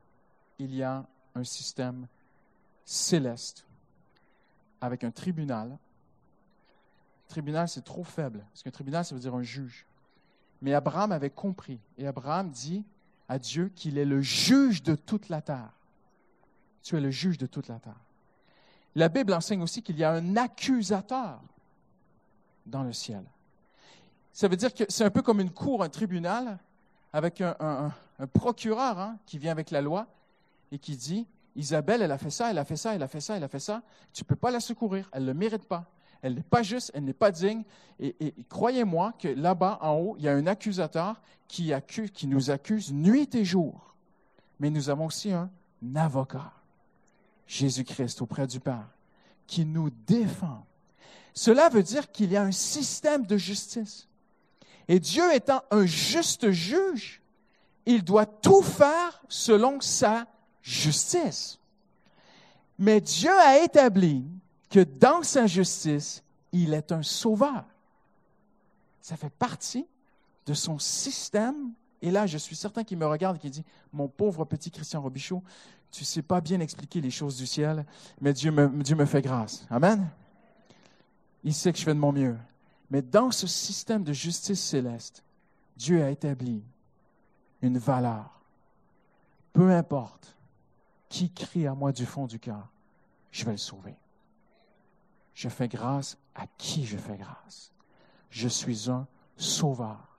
[0.59, 2.07] il y a un système
[2.85, 3.66] céleste
[4.82, 5.78] avec un tribunal.
[7.28, 9.86] Tribunal, c'est trop faible, parce qu'un tribunal, ça veut dire un juge.
[10.60, 11.80] Mais Abraham avait compris.
[11.96, 12.84] Et Abraham dit
[13.28, 15.70] à Dieu qu'il est le juge de toute la terre.
[16.82, 18.00] Tu es le juge de toute la terre.
[18.94, 21.40] La Bible enseigne aussi qu'il y a un accusateur
[22.66, 23.24] dans le ciel.
[24.32, 26.58] Ça veut dire que c'est un peu comme une cour, un tribunal,
[27.12, 27.92] avec un,
[28.32, 30.06] procureur hein, qui vient avec la loi
[30.70, 33.20] et qui dit, Isabelle, elle a fait ça, elle a fait ça, elle a fait
[33.20, 33.82] ça, elle a fait ça.
[34.12, 36.92] Tu ne peux pas la secourir, elle ne le mérite pas elle n'est pas juste,
[36.94, 37.64] elle n'est pas digne.
[37.98, 42.50] Et, croyez-moi que là-bas, en haut, il y a un accusateur qui, accuse, qui nous
[42.50, 43.94] accuse nuit et jour.
[44.60, 45.50] Mais nous avons aussi un
[45.96, 46.52] avocat,
[47.46, 48.88] Jésus-Christ, auprès du Père,
[49.48, 50.64] qui nous défend.
[51.34, 54.08] Cela veut dire qu'il y a un système de justice.
[54.86, 57.20] Et Dieu étant un juste juge,
[57.84, 60.26] il doit tout faire selon sa
[60.62, 61.59] justice.
[62.79, 64.25] Mais Dieu a établi
[64.70, 66.22] que dans sa justice,
[66.53, 67.64] il est un sauveur.
[69.01, 69.87] Ça fait partie
[70.46, 71.72] de son système.
[72.01, 75.03] Et là, je suis certain qu'il me regarde et qu'il dit, mon pauvre petit Christian
[75.03, 75.42] Robichaud,
[75.90, 77.85] tu ne sais pas bien expliquer les choses du ciel,
[78.20, 79.66] mais Dieu me, Dieu me fait grâce.
[79.70, 80.09] Amen.
[81.44, 82.37] Il sait que je fais de mon mieux.
[82.90, 85.22] Mais dans ce système de justice céleste,
[85.77, 86.62] Dieu a établi
[87.61, 88.40] une valeur.
[89.53, 90.35] Peu importe
[91.12, 92.68] qui crie à moi du fond du cœur,
[93.31, 93.94] je vais le sauver
[95.35, 97.72] je fais grâce à qui je fais grâce.
[98.31, 100.18] je suis un sauveur.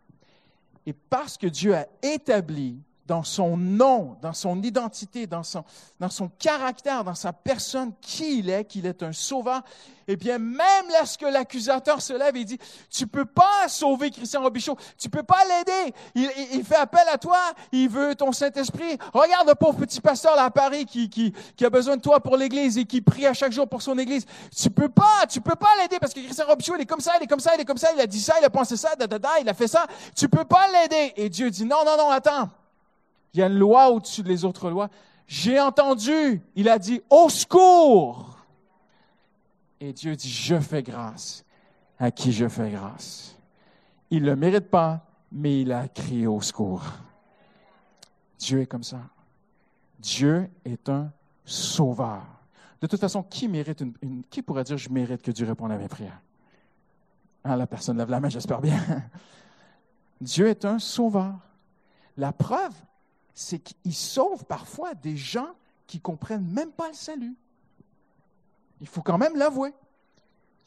[0.86, 5.64] Et parce que Dieu a établi dans son nom, dans son identité, dans son,
[6.00, 9.62] dans son caractère, dans sa personne, qui il est, qu'il est un sauveur,
[10.08, 12.58] eh bien, même lorsque l'accusateur se lève et dit,
[12.90, 17.18] tu peux pas sauver Christian Robichaud, tu peux pas l'aider, il, il, fait appel à
[17.18, 17.40] toi,
[17.72, 18.98] il veut ton Saint-Esprit.
[19.14, 22.20] Regarde le pauvre petit pasteur là à Paris qui, qui, qui a besoin de toi
[22.20, 24.26] pour l'Église et qui prie à chaque jour pour son Église.
[24.56, 27.14] Tu peux pas, tu peux pas l'aider parce que Christian Robichaud, il est comme ça,
[27.20, 28.78] il est comme ça, il est comme ça, il a dit ça, il a pensé
[28.78, 29.86] ça, da, da, da, il a fait ça.
[30.16, 31.14] Tu peux pas l'aider.
[31.16, 32.50] Et Dieu dit, non, non, non, attends.
[33.34, 34.90] Il y a une loi au-dessus des autres lois.
[35.28, 38.38] J'ai entendu, il a dit, au secours.
[39.80, 41.44] Et Dieu dit, je fais grâce
[42.00, 43.38] à qui je fais grâce.
[44.10, 46.84] Il ne le mérite pas, mais il a crié au secours.
[48.38, 49.00] Dieu est comme ça.
[50.00, 51.12] Dieu est un
[51.46, 52.24] sauveur.
[52.82, 53.84] De toute façon, qui mérite
[54.30, 56.20] qui pourrait dire je mérite que Dieu réponde à mes prières?
[57.44, 58.78] Ah, la personne lève la main, j'espère bien.
[60.22, 61.36] Dieu est un sauveur.
[62.18, 62.74] La preuve,
[63.34, 65.50] c'est qu'il sauve parfois des gens
[65.88, 67.36] qui comprennent même pas le salut.
[68.82, 69.74] Il faut quand même l'avouer.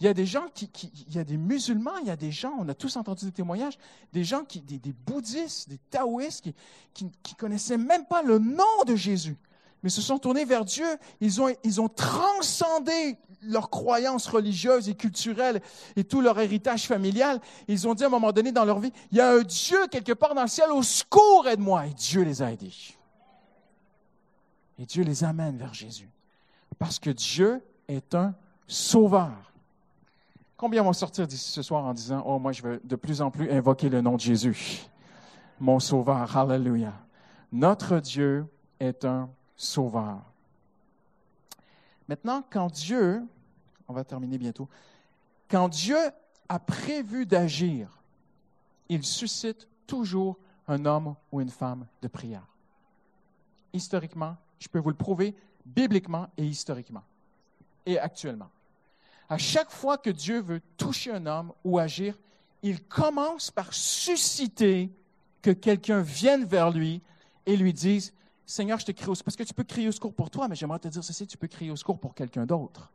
[0.00, 0.70] Il y a des gens qui,
[1.08, 3.32] il y a des musulmans, il y a des gens, on a tous entendu des
[3.32, 3.78] témoignages,
[4.12, 6.54] des gens qui, des, bouddhistes, des taoïstes qui,
[6.92, 9.38] qui, qui connaissaient même pas le nom de Jésus,
[9.82, 10.86] mais se sont tournés vers Dieu.
[11.20, 11.40] Ils
[11.80, 15.60] ont transcendé leurs croyances religieuses et culturelles
[15.96, 17.40] et tout leur héritage familial.
[17.68, 19.86] Ils ont dit à un moment donné dans leur vie, il y a un Dieu
[19.90, 21.86] quelque part dans le ciel, au secours, aide-moi.
[21.86, 22.72] Et Dieu les a aidés.
[24.78, 26.10] Et Dieu les amène vers Jésus.
[26.78, 28.34] Parce que Dieu est un
[28.66, 29.52] sauveur.
[30.56, 33.30] Combien vont sortir d'ici ce soir en disant, oh, moi, je veux de plus en
[33.30, 34.86] plus invoquer le nom de Jésus,
[35.60, 36.34] mon sauveur.
[36.36, 36.94] Hallelujah.
[37.52, 38.46] Notre Dieu
[38.80, 40.20] est un sauveur.
[42.08, 43.22] Maintenant, quand Dieu,
[43.88, 44.68] on va terminer bientôt,
[45.48, 45.98] quand Dieu
[46.48, 48.02] a prévu d'agir,
[48.88, 50.36] il suscite toujours
[50.68, 52.46] un homme ou une femme de prière.
[53.72, 57.02] Historiquement, je peux vous le prouver, bibliquement et historiquement,
[57.84, 58.50] et actuellement.
[59.28, 62.16] À chaque fois que Dieu veut toucher un homme ou agir,
[62.62, 64.90] il commence par susciter
[65.42, 67.02] que quelqu'un vienne vers lui
[67.44, 68.12] et lui dise,
[68.46, 69.24] Seigneur, je te crie au secours.
[69.24, 71.36] Parce que tu peux crier au secours pour toi, mais j'aimerais te dire ceci, tu
[71.36, 72.92] peux crier au secours pour quelqu'un d'autre.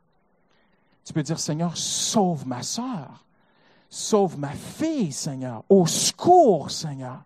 [1.04, 3.24] Tu peux dire, Seigneur, sauve ma soeur.
[3.90, 5.62] Sauve ma fille, Seigneur.
[5.68, 7.22] Au secours, Seigneur.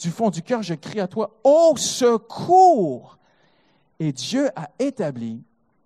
[0.00, 3.18] Du fond du cœur, je crie à toi, au secours.
[3.98, 5.42] Et Dieu a établi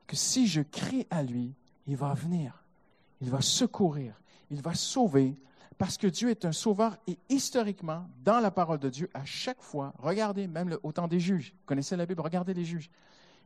[0.07, 1.53] que si je crie à lui,
[1.89, 2.63] il va venir.
[3.21, 4.15] Il va secourir.
[4.51, 5.35] Il va sauver
[5.79, 9.61] parce que Dieu est un sauveur et historiquement, dans la parole de Dieu, à chaque
[9.61, 12.91] fois, regardez même au temps des juges, vous connaissez la Bible, regardez les juges.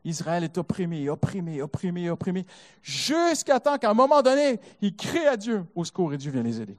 [0.05, 2.47] Israël est opprimé, opprimé, opprimé, opprimé,
[2.83, 6.43] jusqu'à temps qu'à un moment donné, il crie à Dieu au secours et Dieu vient
[6.43, 6.77] les aider.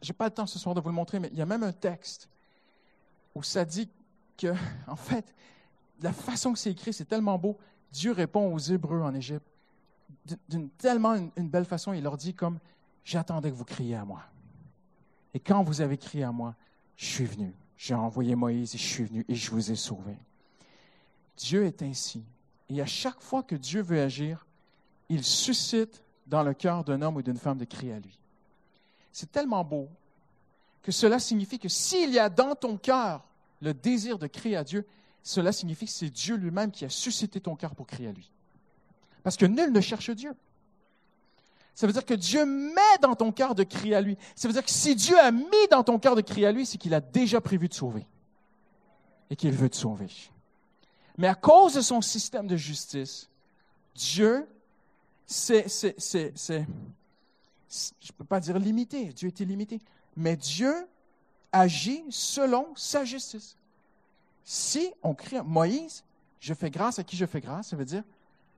[0.00, 1.46] Je n'ai pas le temps ce soir de vous le montrer, mais il y a
[1.46, 2.28] même un texte
[3.34, 3.88] où ça dit
[4.36, 4.54] que,
[4.86, 5.34] en fait,
[6.00, 7.58] la façon que c'est écrit, c'est tellement beau.
[7.92, 9.46] Dieu répond aux Hébreux en Égypte
[10.48, 11.92] d'une tellement une belle façon.
[11.92, 12.58] Il leur dit comme
[13.04, 14.22] j'attendais que vous criez à moi.
[15.34, 16.54] Et quand vous avez crié à moi,
[16.96, 17.54] je suis venu.
[17.76, 20.16] J'ai envoyé Moïse et je suis venu et je vous ai sauvé.
[21.36, 22.22] Dieu est ainsi.
[22.68, 24.46] Et à chaque fois que Dieu veut agir,
[25.08, 28.18] il suscite dans le cœur d'un homme ou d'une femme de crier à lui.
[29.10, 29.88] C'est tellement beau
[30.82, 33.24] que cela signifie que s'il y a dans ton cœur
[33.60, 34.86] le désir de crier à Dieu,
[35.22, 38.30] cela signifie que c'est Dieu lui-même qui a suscité ton cœur pour crier à lui.
[39.22, 40.34] Parce que nul ne cherche Dieu.
[41.74, 44.18] Ça veut dire que Dieu met dans ton cœur de crier à lui.
[44.36, 46.66] Ça veut dire que si Dieu a mis dans ton cœur de crier à lui,
[46.66, 48.06] c'est qu'il a déjà prévu de sauver
[49.30, 50.10] et qu'il veut te sauver.
[51.16, 53.30] Mais à cause de son système de justice,
[53.94, 54.46] Dieu,
[55.26, 59.80] c'est, je ne peux pas dire limité, Dieu est illimité,
[60.16, 60.74] mais Dieu
[61.52, 63.56] agit selon sa justice.
[64.44, 66.04] Si on crie Moïse,
[66.40, 68.02] je fais grâce à qui je fais grâce, ça veut dire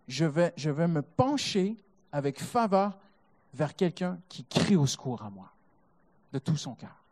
[0.09, 1.77] je vais, je vais me pencher
[2.12, 2.98] avec faveur
[3.55, 5.53] vers quelqu'un qui crie au secours à moi,
[6.33, 7.05] de tout son cœur.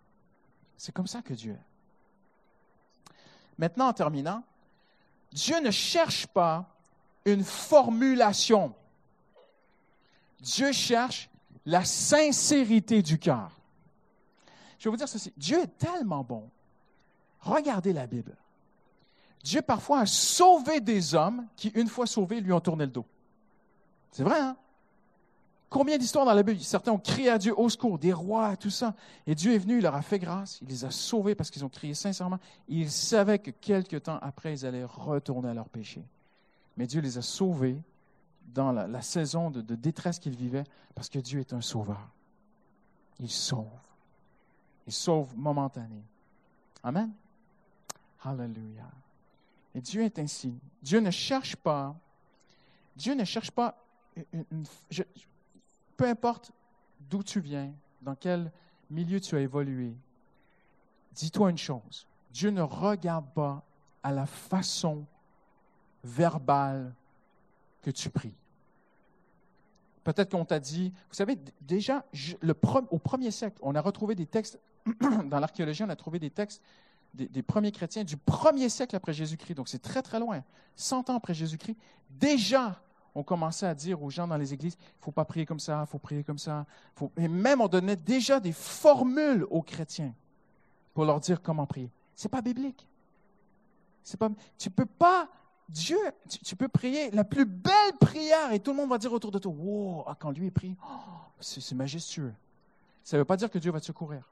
[0.76, 3.12] C'est comme ça que Dieu est.
[3.59, 4.42] Maintenant, en terminant,
[5.33, 6.68] Dieu ne cherche pas
[7.24, 8.74] une formulation.
[10.40, 11.31] Dieu cherche
[11.64, 13.50] la sincérité du cœur.
[14.78, 15.33] Je vais vous dire ceci.
[15.37, 16.50] Dieu est tellement bon.
[17.40, 18.37] Regardez la Bible.
[19.44, 23.07] Dieu parfois a sauvé des hommes qui, une fois sauvés, lui ont tourné le dos.
[24.11, 24.57] C'est vrai, hein?
[25.72, 28.68] Combien d'histoires dans la Bible, certains ont crié à Dieu au secours, des rois, tout
[28.68, 28.94] ça.
[29.26, 31.64] Et Dieu est venu, il leur a fait grâce, il les a sauvés parce qu'ils
[31.64, 32.38] ont crié sincèrement.
[32.68, 36.02] Ils savaient que quelque temps après, ils allaient retourner à leur péché.
[36.76, 37.78] Mais Dieu les a sauvés
[38.54, 42.06] dans la, saison de, détresse qu'ils vivaient parce que Dieu est un sauveur.
[43.18, 43.64] Il sauve.
[44.87, 46.04] Il sauve momentanément.
[46.85, 47.11] Amen.
[48.22, 48.90] Hallelujah.
[49.74, 50.52] Et Dieu est ainsi.
[50.82, 51.96] Dieu ne cherche pas,
[52.94, 53.82] Dieu ne cherche pas,
[55.96, 56.52] peu importe
[57.00, 58.50] d'où tu viens, dans quel
[58.90, 59.94] milieu tu as évolué,
[61.12, 63.62] dis-toi une chose, Dieu ne regarde pas
[64.02, 65.05] à la façon
[66.02, 66.94] verbale
[67.83, 68.35] que tu pries.
[70.05, 72.05] Peut-être qu'on t'a dit, vous savez, déjà,
[72.90, 74.59] au premier siècle, on a retrouvé des textes,
[75.26, 76.61] dans l'archéologie, on a trouvé des textes
[77.14, 80.42] des, premiers chrétiens du premier siècle après Jésus-Christ, donc c'est très très loin,
[80.76, 81.76] 100 ans après Jésus-Christ,
[82.11, 82.81] déjà
[83.14, 85.61] on commençait à dire aux gens dans les églises, il ne faut pas prier comme
[85.61, 86.64] ça, il faut prier comme ça.
[87.16, 90.14] Et même on donnait déjà des formules aux chrétiens
[90.94, 91.90] pour leur dire comment prier.
[92.14, 92.87] Ce n'est pas biblique.
[94.18, 95.29] Pas, tu peux pas,
[95.68, 95.98] Dieu,
[96.29, 99.38] tu, peux prier la plus belle prière et tout le monde va dire autour de
[99.38, 102.35] toi, wow, ah, quand lui prie, oh, c'est majestueux.
[103.05, 104.29] Ça ne veut pas dire que Dieu va te secourir.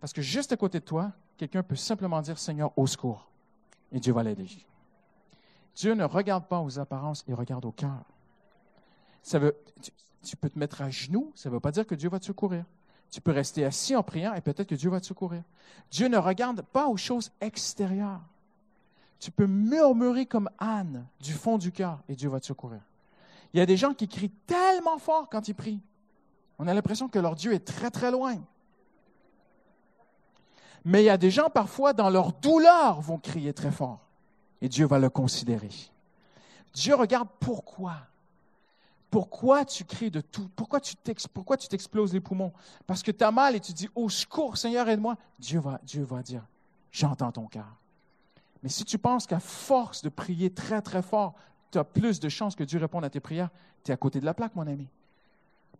[0.00, 3.28] Parce que juste à côté de toi, quelqu'un peut simplement dire Seigneur, au secours.
[3.90, 4.46] Et Dieu va l'aider.
[5.74, 8.04] Dieu ne regarde pas aux apparences, il regarde au cœur.
[9.32, 9.56] Veut,
[10.22, 12.24] tu, peux te mettre à genoux, ça ne veut pas dire que Dieu va te
[12.24, 12.64] secourir.
[13.10, 15.42] Tu peux rester assis en priant et peut-être que Dieu va te secourir.
[15.90, 18.22] Dieu ne regarde pas aux choses extérieures.
[19.18, 22.80] Tu peux murmurer comme Anne du fond du cœur et Dieu va te secourir.
[23.52, 25.80] Il y a des gens qui crient tellement fort quand ils prient.
[26.58, 28.36] On a l'impression que leur Dieu est très très loin.
[30.84, 34.00] Mais il y a des gens parfois, dans leur douleur, vont crier très fort.
[34.62, 35.68] Et Dieu va le considérer.
[36.72, 37.96] Dieu regarde pourquoi.
[39.10, 40.48] Pourquoi tu cries de tout?
[40.56, 40.94] Pourquoi tu
[41.68, 42.52] t'exploses les poumons?
[42.86, 45.18] Parce que tu as mal et tu dis, au secours, Seigneur, aide-moi.
[45.38, 46.46] Dieu va, Dieu va dire,
[46.90, 47.76] j'entends ton cœur.
[48.62, 51.34] Mais si tu penses qu'à force de prier très, très fort,
[51.72, 53.50] tu as plus de chances que Dieu réponde à tes prières,
[53.84, 54.88] tu es à côté de la plaque, mon ami.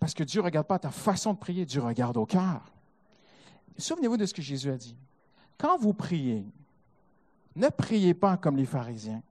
[0.00, 2.60] Parce que Dieu ne regarde pas ta façon de prier, Dieu regarde au cœur.
[3.78, 4.96] Souvenez-vous de ce que Jésus a dit.
[5.56, 6.44] Quand vous priez,
[7.56, 9.22] ne priez pas comme les pharisiens.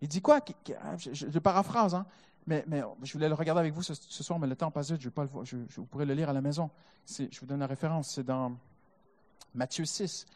[0.00, 0.40] Il dit quoi?
[0.98, 2.06] Je, paraphrase, hein?
[2.46, 2.64] mais,
[3.02, 5.24] je voulais le regarder avec vous ce, soir, mais le temps passe vite, je, pas
[5.24, 6.70] le, je, je, vous pourrez le lire à la maison.
[7.08, 8.52] Je vous donne la référence, c'est dans
[9.54, 10.26] Matthieu 6,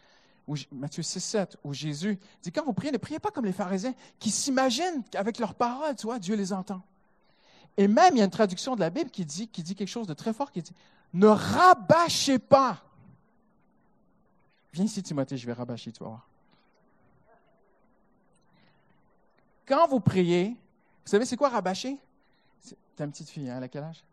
[0.72, 3.94] Matthieu 6, 7, où Jésus dit, quand vous priez, ne priez pas comme les pharisiens
[4.18, 6.82] qui s'imaginent qu'avec leurs paroles, tu vois, Dieu les entend.
[7.76, 9.88] Et même, il y a une traduction de la Bible qui dit, qui dit quelque
[9.88, 10.74] chose de très fort, qui dit,
[11.14, 12.82] ne rabâchez pas
[14.72, 16.28] Viens ici, Timothée, je vais rabâcher, tu vas voir.
[19.66, 21.98] Quand vous priez, vous savez, c'est quoi rabâcher?
[22.96, 24.04] T'as une petite fille, hein, elle a quel âge?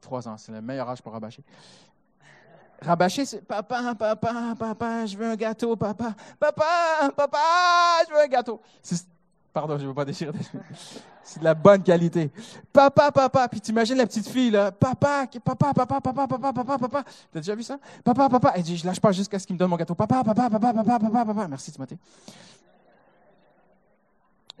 [0.00, 1.42] Trois ans, c'est le meilleur âge pour rabâcher.
[2.80, 7.38] Rabâcher, c'est papa, papa, papa, je veux un gâteau, papa, papa, papa,
[8.08, 8.60] je veux un gâteau.
[9.52, 10.32] Pardon, je ne veux pas déchirer.
[11.24, 12.30] C'est de la bonne qualité.
[12.72, 13.48] Papa, papa.
[13.48, 14.70] Puis t'imagines la petite fille, là.
[14.70, 17.04] Papa, papa, papa, papa, papa, papa, papa.
[17.32, 17.78] T'as déjà vu ça?
[18.04, 18.52] Papa, papa.
[18.54, 19.94] Elle dit, je lâche pas jusqu'à ce qu'il me donne mon gâteau.
[19.94, 21.48] Papa, papa, papa, papa, papa, papa.
[21.48, 21.98] Merci, Timothée.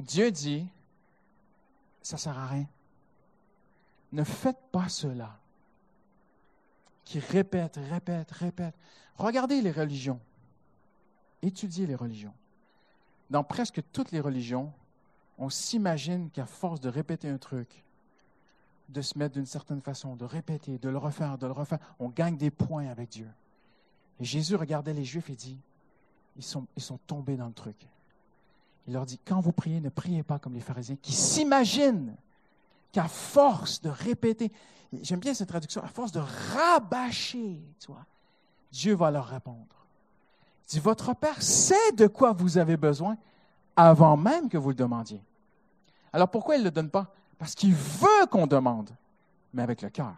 [0.00, 0.66] Dieu dit,
[2.02, 2.66] ça ne sert à rien.
[4.12, 5.38] Ne faites pas cela.
[7.04, 8.74] Qui répète, répète, répète.
[9.16, 10.20] Regardez les religions.
[11.42, 12.34] Étudiez les religions
[13.30, 14.72] dans presque toutes les religions,
[15.38, 17.84] on s'imagine qu'à force de répéter un truc,
[18.88, 22.08] de se mettre d'une certaine façon, de répéter, de le refaire, de le refaire, on
[22.08, 23.28] gagne des points avec Dieu.
[24.18, 25.58] Et Jésus regardait les Juifs et dit,
[26.36, 27.76] ils sont, ils sont tombés dans le truc.
[28.88, 32.16] Il leur dit, quand vous priez, ne priez pas comme les pharisiens qui s'imaginent
[32.90, 34.50] qu'à force de répéter,
[35.02, 38.06] j'aime bien cette traduction, à force de rabâcher, tu vois,
[38.72, 39.78] Dieu va leur répondre
[40.68, 43.16] dit, votre Père sait de quoi vous avez besoin
[43.74, 45.22] avant même que vous le demandiez.
[46.12, 47.14] Alors pourquoi il ne le donne pas?
[47.38, 48.90] Parce qu'il veut qu'on demande,
[49.52, 50.14] mais avec le cœur,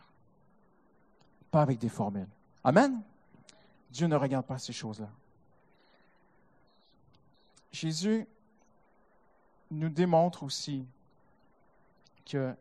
[1.50, 2.28] pas avec des formules.
[2.64, 3.00] Amen?
[3.90, 5.08] Dieu ne regarde pas ces choses-là.
[7.72, 8.26] Jésus
[9.70, 10.84] nous démontre aussi
[12.26, 12.54] que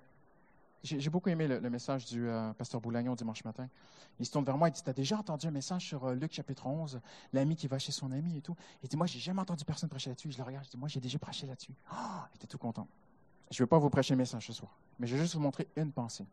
[0.83, 3.67] j'ai beaucoup aimé le, message du euh, pasteur Boulagnon dimanche matin.
[4.19, 6.13] Il se tourne vers moi et dit Tu as déjà entendu un message sur euh,
[6.13, 7.01] Luc chapitre 11,
[7.33, 9.89] l'ami qui va chez son ami et tout Il dit Moi, j'ai jamais entendu personne
[9.89, 10.31] prêcher là-dessus.
[10.31, 11.73] Je le regarde, je dis Moi, j'ai déjà prêché là-dessus.
[11.91, 11.95] Oh,
[12.31, 12.87] il était tout content.
[13.51, 15.41] Je ne vais pas vous prêcher le message ce soir, mais je vais juste vous
[15.41, 16.25] montrer une pensée.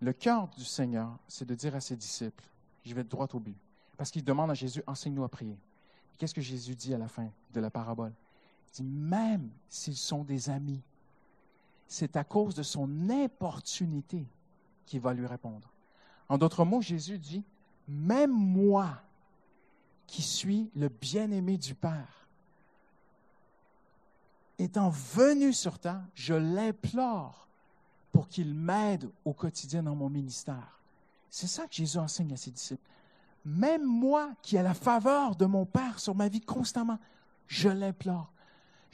[0.00, 2.44] Le cœur du Seigneur, c'est de dire à ses disciples
[2.84, 3.56] Je vais droit au but.
[3.96, 5.58] Parce qu'il demande à Jésus Enseigne-nous à prier.
[6.18, 8.12] Qu'est-ce que Jésus dit à la fin de la parabole?
[8.84, 10.82] Même s'ils sont des amis,
[11.88, 14.26] c'est à cause de son importunité
[14.86, 15.72] qu'il va lui répondre.
[16.28, 17.44] En d'autres mots, Jésus dit,
[17.88, 19.00] même moi,
[20.06, 22.28] qui suis le bien-aimé du Père,
[24.58, 27.48] étant venu sur terre, je l'implore
[28.12, 30.80] pour qu'il m'aide au quotidien dans mon ministère.
[31.28, 32.88] C'est ça que Jésus enseigne à ses disciples.
[33.44, 36.98] Même moi qui ai la faveur de mon Père sur ma vie constamment,
[37.46, 38.32] je l'implore.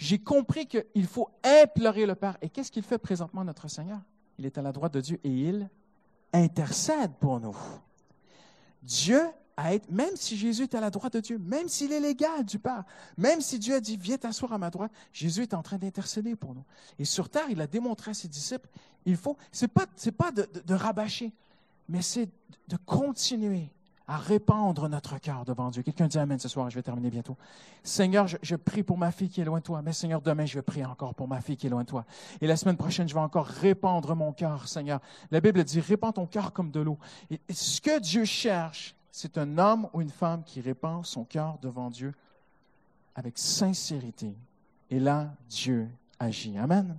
[0.02, 2.36] J'ai compris qu'il faut implorer le Père.
[2.42, 4.00] Et qu'est-ce qu'il fait présentement, notre Seigneur?
[4.36, 5.70] Il est à la droite de Dieu et il
[6.32, 7.56] intercède pour nous.
[8.82, 9.20] Dieu
[9.56, 12.44] a été, même si Jésus est à la droite de Dieu, même s'il est légal
[12.44, 12.82] du Père,
[13.16, 16.34] même si Dieu a dit, viens t'asseoir à ma droite, Jésus est en train d'intercéder
[16.34, 16.64] pour nous.
[16.98, 18.68] Et sur terre, il a démontré à ses disciples,
[19.06, 19.86] il faut, c'est pas,
[20.18, 21.32] pas de rabâcher,
[21.88, 22.28] mais c'est
[22.66, 23.70] de continuer
[24.12, 25.82] à répandre notre cœur devant Dieu.
[25.82, 27.34] Quelqu'un dit Amen ce soir, je vais terminer bientôt.
[27.82, 30.54] Seigneur, je, prie pour ma fille qui est loin de toi, mais Seigneur, demain, je
[30.54, 32.04] vais prier encore pour ma fille qui est loin de toi.
[32.42, 35.00] Et la semaine prochaine, je vais encore répandre mon cœur, Seigneur.
[35.30, 36.98] La Bible dit, répands ton cœur comme de l'eau.
[37.30, 41.56] Et ce que Dieu cherche, c'est un homme ou une femme qui répand son cœur
[41.62, 42.12] devant Dieu
[43.14, 44.34] avec sincérité.
[44.90, 45.88] Et là, Dieu
[46.18, 46.58] agit.
[46.58, 46.98] Amen.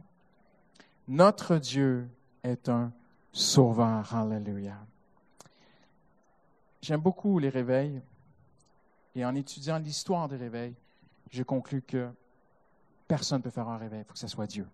[1.07, 2.09] Notre Dieu
[2.43, 2.91] est un
[3.31, 4.15] sauveur.
[4.15, 4.77] Alléluia.
[6.83, 8.01] J'aime beaucoup les réveils.
[9.15, 10.75] Et en étudiant l'histoire des réveils,
[11.31, 12.09] je conclus que
[13.07, 14.67] personne ne peut faire un réveil, il faut que ce soit Dieu.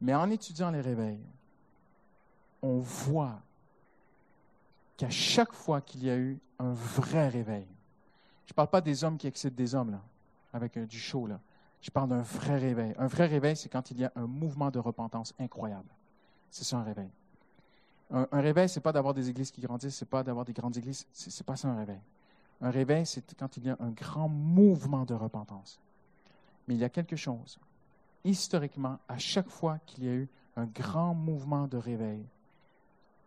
[0.00, 1.18] Mais en étudiant les réveils,
[2.62, 3.40] on voit
[4.96, 7.66] qu'à chaque fois qu'il y a eu un vrai réveil,
[8.46, 10.02] je ne parle pas des hommes qui excitent des hommes, là,
[10.52, 11.28] avec du chaud.
[11.80, 12.94] Je parle d'un vrai réveil.
[12.98, 15.88] Un vrai réveil, c'est quand il y a un mouvement de repentance incroyable.
[16.50, 17.10] C'est ça un réveil.
[18.12, 20.52] Un, réveil, ce n'est pas d'avoir des églises qui grandissent, ce n'est pas d'avoir des
[20.52, 22.00] grandes églises, ce n'est pas ça un réveil.
[22.60, 25.80] Un réveil, c'est quand il y a un grand mouvement de repentance.
[26.68, 27.58] Mais il y a quelque chose.
[28.22, 32.22] Historiquement, à chaque fois qu'il y a eu un grand mouvement de réveil,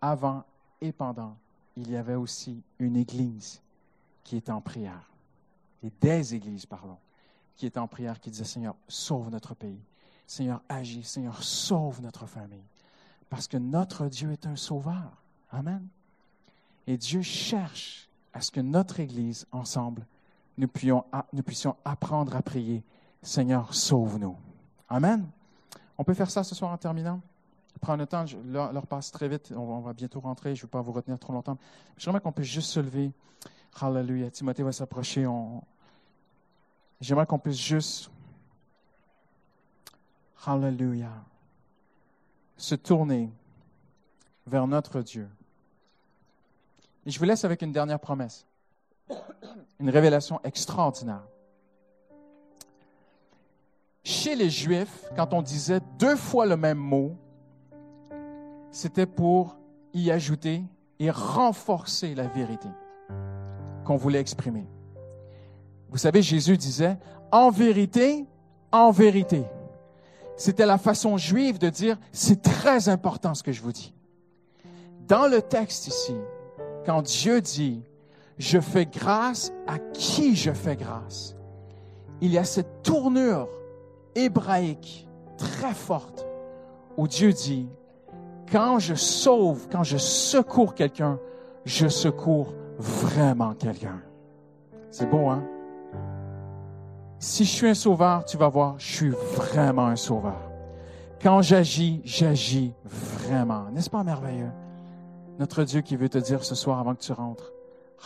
[0.01, 0.43] avant
[0.81, 1.36] et pendant,
[1.75, 3.61] il y avait aussi une église
[4.23, 5.09] qui était en prière.
[5.83, 6.97] Et des églises, pardon,
[7.57, 9.81] qui étaient en prière, qui disaient, Seigneur, sauve notre pays.
[10.27, 11.03] Seigneur, agis.
[11.03, 12.63] Seigneur, sauve notre famille.
[13.36, 15.11] Parce que notre Dieu est un sauveur.
[15.51, 15.86] Amen.
[16.88, 20.05] Et Dieu cherche à ce que notre Église, ensemble,
[20.57, 22.81] nous puissions, apprendre à prier,
[23.21, 24.38] Seigneur, sauve-nous.
[24.88, 25.27] Amen.
[25.97, 27.19] On peut faire ça ce soir en terminant?
[27.81, 30.81] Prendre le temps, l'heure passe très vite, on, va bientôt rentrer, je ne veux pas
[30.81, 31.57] vous retenir trop longtemps.
[31.97, 33.11] J'aimerais qu'on puisse juste se lever.
[33.81, 34.31] Hallelujah.
[34.31, 35.27] Timothée va s'approcher.
[37.01, 38.09] J'aimerais qu'on puisse juste.
[40.45, 41.11] Hallelujah
[42.58, 43.30] se tourner
[44.47, 45.28] vers notre Dieu.
[47.06, 48.45] Et je vous laisse avec une dernière promesse,
[49.80, 51.24] une révélation extraordinaire.
[54.03, 57.16] Chez les Juifs, quand on disait deux fois le même mot,
[58.72, 59.58] c'était pour
[59.93, 60.64] y ajouter
[60.99, 62.70] et renforcer la vérité
[63.84, 64.66] qu'on voulait exprimer.
[65.89, 66.97] Vous savez, Jésus disait,
[67.32, 68.26] en vérité,
[68.72, 69.45] en vérité.
[70.38, 73.93] C'était la façon juive de dire, c'est très important ce que je vous dis.
[75.07, 76.15] Dans le texte ici,
[76.86, 77.81] quand Dieu dit,
[78.38, 81.36] je fais grâce à qui je fais grâce,
[82.21, 83.47] il y a cette tournure
[84.15, 85.07] hébraïque
[85.38, 86.25] très forte
[86.97, 87.67] où Dieu dit,
[88.51, 91.19] quand je sauve, quand je secours quelqu'un,
[91.65, 94.01] je secours vraiment quelqu'un.
[94.91, 95.43] C'est beau, hein?
[97.28, 100.39] Si je suis un sauveur, tu vas voir, je suis vraiment un sauveur.
[101.19, 103.63] Quand j'agis, j'agis vraiment.
[103.71, 104.51] N'est-ce pas merveilleux?
[105.39, 107.51] Notre Dieu qui veut te dire ce soir avant que tu rentres,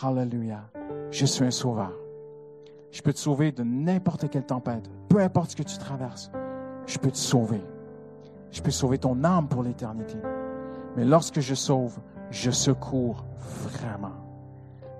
[0.02, 0.62] Hallelujah,
[1.10, 1.92] je suis un sauveur.
[2.92, 6.30] Je peux te sauver de n'importe quelle tempête, peu importe ce que tu traverses.
[6.86, 7.62] Je peux te sauver.
[8.50, 10.16] Je peux sauver ton âme pour l'éternité.
[10.96, 11.98] Mais lorsque je sauve,
[12.30, 14.16] je secours vraiment.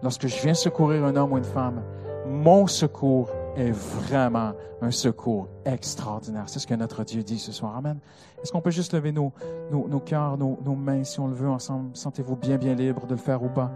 [0.02, 1.82] Lorsque je viens secourir un homme ou une femme,
[2.26, 6.44] mon secours est vraiment un secours extraordinaire.
[6.46, 7.76] C'est ce que notre Dieu dit ce soir.
[7.76, 7.98] Amen.
[8.42, 9.32] Est-ce qu'on peut juste lever nos,
[9.70, 11.90] nos, cœurs, nos, nos, mains, si on le veut ensemble?
[11.94, 13.70] Sentez-vous bien, bien libre de le faire ou pas?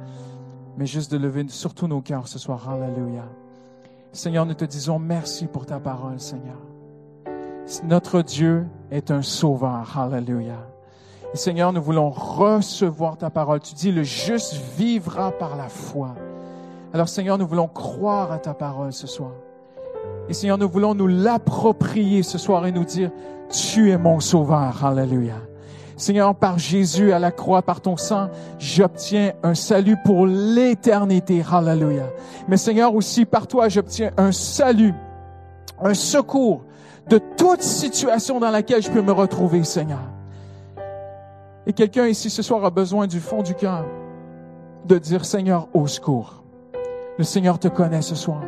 [0.77, 2.69] Mais juste de lever surtout nos cœurs ce soir.
[2.69, 3.25] Alléluia.
[4.13, 6.59] Seigneur, nous te disons merci pour ta parole, Seigneur.
[7.85, 9.99] Notre Dieu est un sauveur.
[9.99, 10.67] Alléluia.
[11.35, 13.61] Seigneur, nous voulons recevoir ta parole.
[13.61, 16.15] Tu dis, le juste vivra par la foi.
[16.93, 19.33] Alors Seigneur, nous voulons croire à ta parole ce soir.
[20.29, 23.11] Et Seigneur, nous voulons nous l'approprier ce soir et nous dire,
[23.51, 24.85] tu es mon sauveur.
[24.85, 25.35] Alléluia.
[25.97, 31.43] Seigneur, par Jésus à la croix, par ton sang, j'obtiens un salut pour l'éternité.
[31.51, 32.05] Alléluia.
[32.49, 34.95] Mais Seigneur, aussi par toi, j'obtiens un salut,
[35.81, 36.63] un secours
[37.09, 40.01] de toute situation dans laquelle je peux me retrouver, Seigneur.
[41.67, 43.85] Et quelqu'un ici ce soir a besoin du fond du cœur
[44.87, 46.43] de dire, Seigneur, au secours.
[47.19, 48.41] Le Seigneur te connaît ce soir.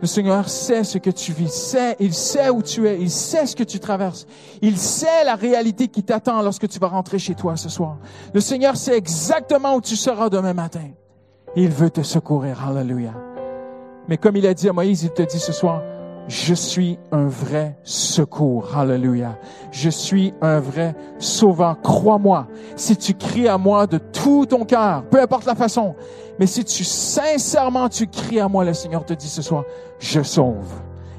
[0.00, 3.46] Le Seigneur sait ce que tu vis, sait, il sait où tu es, il sait
[3.46, 4.26] ce que tu traverses.
[4.60, 7.96] Il sait la réalité qui t'attend lorsque tu vas rentrer chez toi ce soir.
[8.34, 10.90] Le Seigneur sait exactement où tu seras demain matin.
[11.56, 12.62] Il veut te secourir.
[12.68, 13.14] Alléluia.
[14.08, 15.82] Mais comme il a dit à Moïse, il te dit ce soir,
[16.28, 18.76] je suis un vrai secours.
[18.76, 19.38] Alléluia.
[19.70, 21.80] Je suis un vrai sauveur.
[21.82, 22.48] Crois-moi.
[22.74, 25.94] Si tu cries à moi de tout ton cœur, peu importe la façon,
[26.38, 29.64] mais si tu sincèrement tu cries à moi, le Seigneur te dit ce soir,
[29.98, 30.72] je sauve.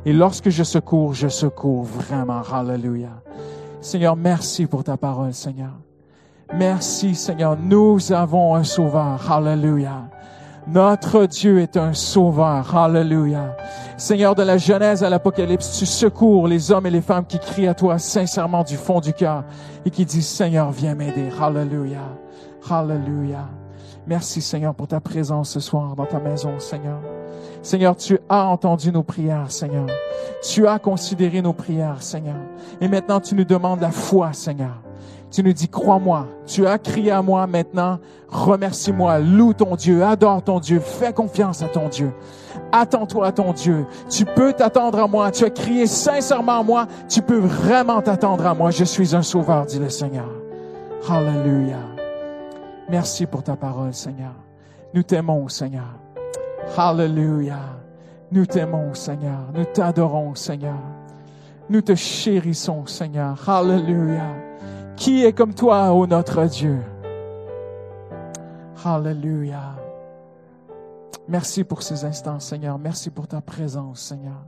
[0.05, 2.41] Et lorsque je secours, je secours vraiment.
[2.51, 3.21] Alléluia.
[3.81, 5.71] Seigneur, merci pour ta parole, Seigneur.
[6.53, 7.57] Merci, Seigneur.
[7.61, 9.31] Nous avons un sauveur.
[9.31, 10.09] Alléluia.
[10.67, 12.75] Notre Dieu est un sauveur.
[12.75, 13.55] Alléluia.
[13.97, 17.67] Seigneur, de la Genèse à l'Apocalypse, tu secours les hommes et les femmes qui crient
[17.67, 19.43] à toi sincèrement du fond du cœur
[19.85, 21.29] et qui disent, Seigneur, viens m'aider.
[21.41, 22.03] Alléluia.
[22.69, 23.49] Alléluia.
[24.05, 26.99] Merci, Seigneur, pour ta présence ce soir dans ta maison, Seigneur.
[27.63, 29.87] Seigneur, tu as entendu nos prières, Seigneur.
[30.43, 32.37] Tu as considéré nos prières, Seigneur.
[32.79, 34.86] Et maintenant, tu nous demandes la foi, Seigneur.
[35.29, 37.99] Tu nous dis, crois-moi, tu as crié à moi maintenant,
[38.29, 42.13] remercie-moi, loue ton Dieu, adore ton Dieu, fais confiance à ton Dieu.
[42.71, 43.85] Attends-toi à ton Dieu.
[44.09, 45.31] Tu peux t'attendre à moi.
[45.31, 46.87] Tu as crié sincèrement à moi.
[47.07, 48.71] Tu peux vraiment t'attendre à moi.
[48.71, 50.29] Je suis un sauveur, dit le Seigneur.
[51.09, 51.85] Hallelujah.
[52.89, 54.33] Merci pour ta parole, Seigneur.
[54.93, 55.95] Nous t'aimons, Seigneur.
[56.75, 57.77] Hallelujah.
[58.31, 59.39] Nous t'aimons, Seigneur.
[59.53, 60.79] Nous t'adorons, Seigneur.
[61.69, 63.37] Nous te chérissons, Seigneur.
[63.47, 64.46] Hallelujah.
[64.97, 66.79] Qui est comme toi, ô notre Dieu?
[68.83, 69.75] Hallelujah.
[71.27, 72.79] Merci pour ces instants, Seigneur.
[72.79, 74.43] Merci pour ta présence, Seigneur.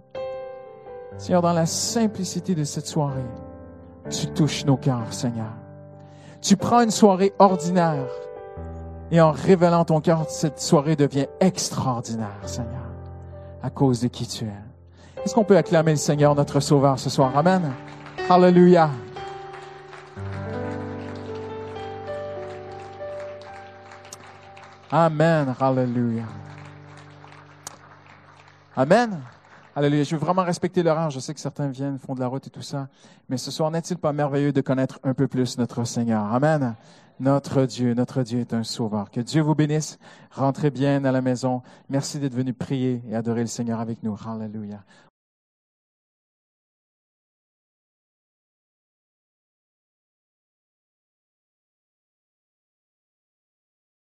[1.20, 3.30] Seigneur, dans la simplicité de cette soirée,
[4.10, 5.54] tu touches nos cœurs, Seigneur.
[6.42, 8.08] Tu prends une soirée ordinaire
[9.12, 12.88] et en révélant ton cœur, cette soirée devient extraordinaire, Seigneur,
[13.62, 15.24] à cause de qui tu es.
[15.24, 17.38] Est-ce qu'on peut acclamer le Seigneur, notre Sauveur, ce soir?
[17.38, 17.72] Amen.
[18.30, 18.90] Hallelujah.
[24.92, 25.56] Amen.
[25.60, 26.26] Hallelujah.
[28.76, 29.20] Amen.
[29.76, 30.04] Alléluia.
[30.04, 31.12] Je veux vraiment respecter l'horaire.
[31.12, 32.88] Je sais que certains viennent, font de la route et tout ça.
[33.30, 36.34] Mais ce soir, n'est-il pas merveilleux de connaître un peu plus notre Seigneur?
[36.34, 36.76] Amen.
[37.20, 39.12] Notre Dieu, notre Dieu est un sauveur.
[39.12, 40.00] Que Dieu vous bénisse.
[40.32, 41.62] Rentrez bien à la maison.
[41.90, 44.18] Merci d'être venu prier et adorer le Seigneur avec nous.
[44.28, 44.80] Alléluia.